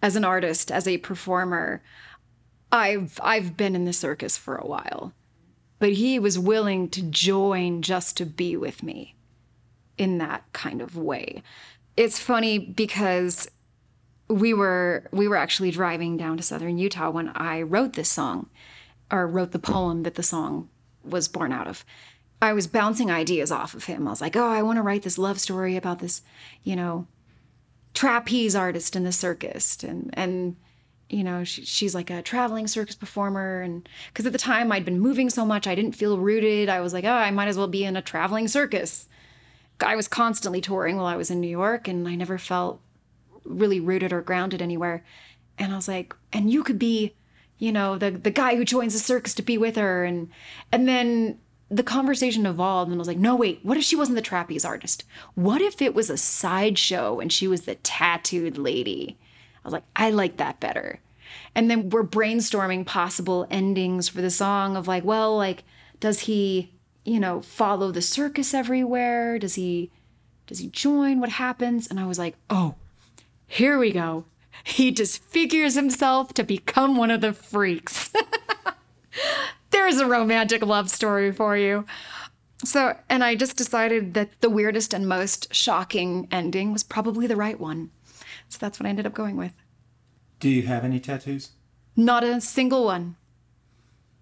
As 0.02 0.16
an 0.16 0.24
artist, 0.24 0.70
as 0.70 0.88
a 0.88 0.98
performer, 0.98 1.82
I've 2.74 3.20
I've 3.22 3.56
been 3.56 3.76
in 3.76 3.84
the 3.84 3.92
circus 3.92 4.36
for 4.36 4.56
a 4.56 4.66
while. 4.66 5.12
But 5.78 5.92
he 5.92 6.18
was 6.18 6.38
willing 6.38 6.88
to 6.90 7.02
join 7.02 7.82
just 7.82 8.16
to 8.16 8.26
be 8.26 8.56
with 8.56 8.82
me 8.82 9.14
in 9.96 10.18
that 10.18 10.44
kind 10.52 10.80
of 10.80 10.96
way. 10.96 11.42
It's 11.96 12.18
funny 12.18 12.58
because 12.58 13.50
we 14.28 14.52
were 14.52 15.08
we 15.12 15.28
were 15.28 15.36
actually 15.36 15.70
driving 15.70 16.16
down 16.16 16.36
to 16.36 16.42
southern 16.42 16.78
Utah 16.78 17.10
when 17.10 17.28
I 17.36 17.62
wrote 17.62 17.92
this 17.92 18.10
song 18.10 18.48
or 19.10 19.26
wrote 19.26 19.52
the 19.52 19.58
poem 19.58 20.02
that 20.02 20.16
the 20.16 20.22
song 20.22 20.68
was 21.04 21.28
born 21.28 21.52
out 21.52 21.68
of. 21.68 21.84
I 22.42 22.52
was 22.52 22.66
bouncing 22.66 23.10
ideas 23.10 23.52
off 23.52 23.74
of 23.74 23.84
him. 23.84 24.08
I 24.08 24.10
was 24.10 24.20
like, 24.20 24.36
"Oh, 24.36 24.48
I 24.48 24.62
want 24.62 24.78
to 24.78 24.82
write 24.82 25.02
this 25.02 25.18
love 25.18 25.38
story 25.38 25.76
about 25.76 26.00
this, 26.00 26.22
you 26.64 26.74
know, 26.74 27.06
trapeze 27.92 28.56
artist 28.56 28.96
in 28.96 29.04
the 29.04 29.12
circus 29.12 29.82
and 29.84 30.10
and 30.14 30.56
you 31.14 31.22
know 31.22 31.44
she, 31.44 31.64
she's 31.64 31.94
like 31.94 32.10
a 32.10 32.22
traveling 32.22 32.66
circus 32.66 32.96
performer 32.96 33.60
and 33.62 33.88
because 34.08 34.26
at 34.26 34.32
the 34.32 34.38
time 34.38 34.72
i'd 34.72 34.84
been 34.84 34.98
moving 34.98 35.30
so 35.30 35.44
much 35.44 35.66
i 35.66 35.74
didn't 35.74 35.94
feel 35.94 36.18
rooted 36.18 36.68
i 36.68 36.80
was 36.80 36.92
like 36.92 37.04
oh 37.04 37.12
i 37.12 37.30
might 37.30 37.48
as 37.48 37.56
well 37.56 37.68
be 37.68 37.84
in 37.84 37.96
a 37.96 38.02
traveling 38.02 38.48
circus 38.48 39.08
i 39.80 39.94
was 39.94 40.08
constantly 40.08 40.60
touring 40.60 40.96
while 40.96 41.06
i 41.06 41.16
was 41.16 41.30
in 41.30 41.40
new 41.40 41.48
york 41.48 41.86
and 41.86 42.08
i 42.08 42.14
never 42.14 42.36
felt 42.36 42.80
really 43.44 43.78
rooted 43.78 44.12
or 44.12 44.20
grounded 44.20 44.60
anywhere 44.60 45.04
and 45.56 45.72
i 45.72 45.76
was 45.76 45.88
like 45.88 46.14
and 46.32 46.50
you 46.50 46.64
could 46.64 46.78
be 46.78 47.14
you 47.58 47.70
know 47.70 47.96
the 47.96 48.10
the 48.10 48.30
guy 48.30 48.56
who 48.56 48.64
joins 48.64 48.92
the 48.92 48.98
circus 48.98 49.34
to 49.34 49.42
be 49.42 49.56
with 49.56 49.76
her 49.76 50.04
and 50.04 50.28
and 50.72 50.88
then 50.88 51.38
the 51.70 51.82
conversation 51.82 52.46
evolved 52.46 52.90
and 52.90 52.98
I 52.98 53.00
was 53.00 53.08
like, 53.08 53.18
no, 53.18 53.34
wait, 53.34 53.58
what 53.62 53.76
if 53.76 53.82
she 53.82 53.96
wasn't 53.96 54.16
the 54.16 54.22
trapeze 54.22 54.66
artist? 54.66 55.02
What 55.34 55.60
if 55.60 55.80
it 55.80 55.94
was 55.94 56.08
a 56.08 56.16
sideshow 56.16 57.18
and 57.18 57.32
she 57.32 57.48
was 57.48 57.62
the 57.62 57.74
tattooed 57.76 58.58
lady? 58.58 59.18
I 59.64 59.68
was 59.68 59.72
like, 59.72 59.84
I 59.96 60.10
like 60.10 60.36
that 60.36 60.60
better. 60.60 61.00
And 61.54 61.70
then 61.70 61.90
we're 61.90 62.04
brainstorming 62.04 62.84
possible 62.84 63.46
endings 63.50 64.08
for 64.08 64.20
the 64.20 64.30
song 64.30 64.76
of 64.76 64.88
like, 64.88 65.04
well, 65.04 65.36
like, 65.36 65.64
does 66.00 66.20
he, 66.20 66.72
you 67.04 67.18
know, 67.18 67.40
follow 67.40 67.90
the 67.90 68.02
circus 68.02 68.52
everywhere? 68.52 69.38
Does 69.38 69.54
he 69.54 69.90
does 70.46 70.58
he 70.58 70.68
join? 70.68 71.20
What 71.20 71.30
happens? 71.30 71.86
And 71.86 71.98
I 71.98 72.06
was 72.06 72.18
like, 72.18 72.36
oh, 72.50 72.74
here 73.46 73.78
we 73.78 73.92
go. 73.92 74.26
He 74.62 74.92
disfigures 74.92 75.74
himself 75.74 76.32
to 76.34 76.44
become 76.44 76.96
one 76.96 77.10
of 77.10 77.20
the 77.20 77.32
freaks. 77.34 78.10
There's 79.70 79.98
a 79.98 80.06
romantic 80.06 80.64
love 80.64 80.88
story 80.90 81.32
for 81.32 81.56
you. 81.56 81.84
So, 82.64 82.96
and 83.10 83.22
I 83.22 83.34
just 83.34 83.56
decided 83.56 84.14
that 84.14 84.40
the 84.40 84.48
weirdest 84.48 84.94
and 84.94 85.06
most 85.06 85.52
shocking 85.52 86.28
ending 86.30 86.72
was 86.72 86.82
probably 86.82 87.26
the 87.26 87.36
right 87.36 87.58
one. 87.60 87.90
So 88.54 88.58
that's 88.60 88.78
what 88.78 88.86
I 88.86 88.90
ended 88.90 89.06
up 89.06 89.14
going 89.14 89.36
with. 89.36 89.52
Do 90.38 90.48
you 90.48 90.62
have 90.62 90.84
any 90.84 91.00
tattoos? 91.00 91.50
Not 91.96 92.22
a 92.22 92.40
single 92.40 92.84
one. 92.84 93.16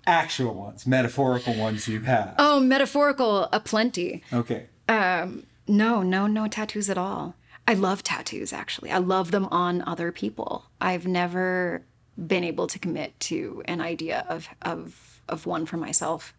Actual 0.06 0.54
ones, 0.54 0.86
metaphorical 0.86 1.54
ones 1.54 1.86
you 1.86 2.00
have. 2.00 2.34
Oh, 2.38 2.58
metaphorical, 2.58 3.48
aplenty. 3.52 4.22
Okay. 4.32 4.66
Um, 4.88 5.46
no, 5.68 6.02
no, 6.02 6.26
no 6.26 6.48
tattoos 6.48 6.88
at 6.88 6.96
all. 6.98 7.34
I 7.68 7.74
love 7.74 8.02
tattoos, 8.02 8.52
actually. 8.52 8.90
I 8.90 8.98
love 8.98 9.32
them 9.32 9.46
on 9.50 9.82
other 9.82 10.10
people. 10.10 10.64
I've 10.80 11.06
never 11.06 11.84
been 12.26 12.42
able 12.42 12.66
to 12.68 12.78
commit 12.78 13.18
to 13.20 13.62
an 13.66 13.80
idea 13.80 14.24
of, 14.28 14.48
of, 14.62 15.20
of 15.28 15.46
one 15.46 15.66
for 15.66 15.76
myself. 15.76 16.34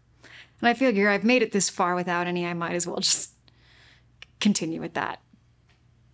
And 0.60 0.68
I 0.68 0.74
figure 0.74 1.08
I've 1.08 1.24
made 1.24 1.42
it 1.42 1.52
this 1.52 1.70
far 1.70 1.94
without 1.94 2.26
any, 2.26 2.44
I 2.44 2.54
might 2.54 2.74
as 2.74 2.86
well 2.86 3.00
just 3.00 3.30
continue 4.40 4.80
with 4.80 4.94
that. 4.94 5.20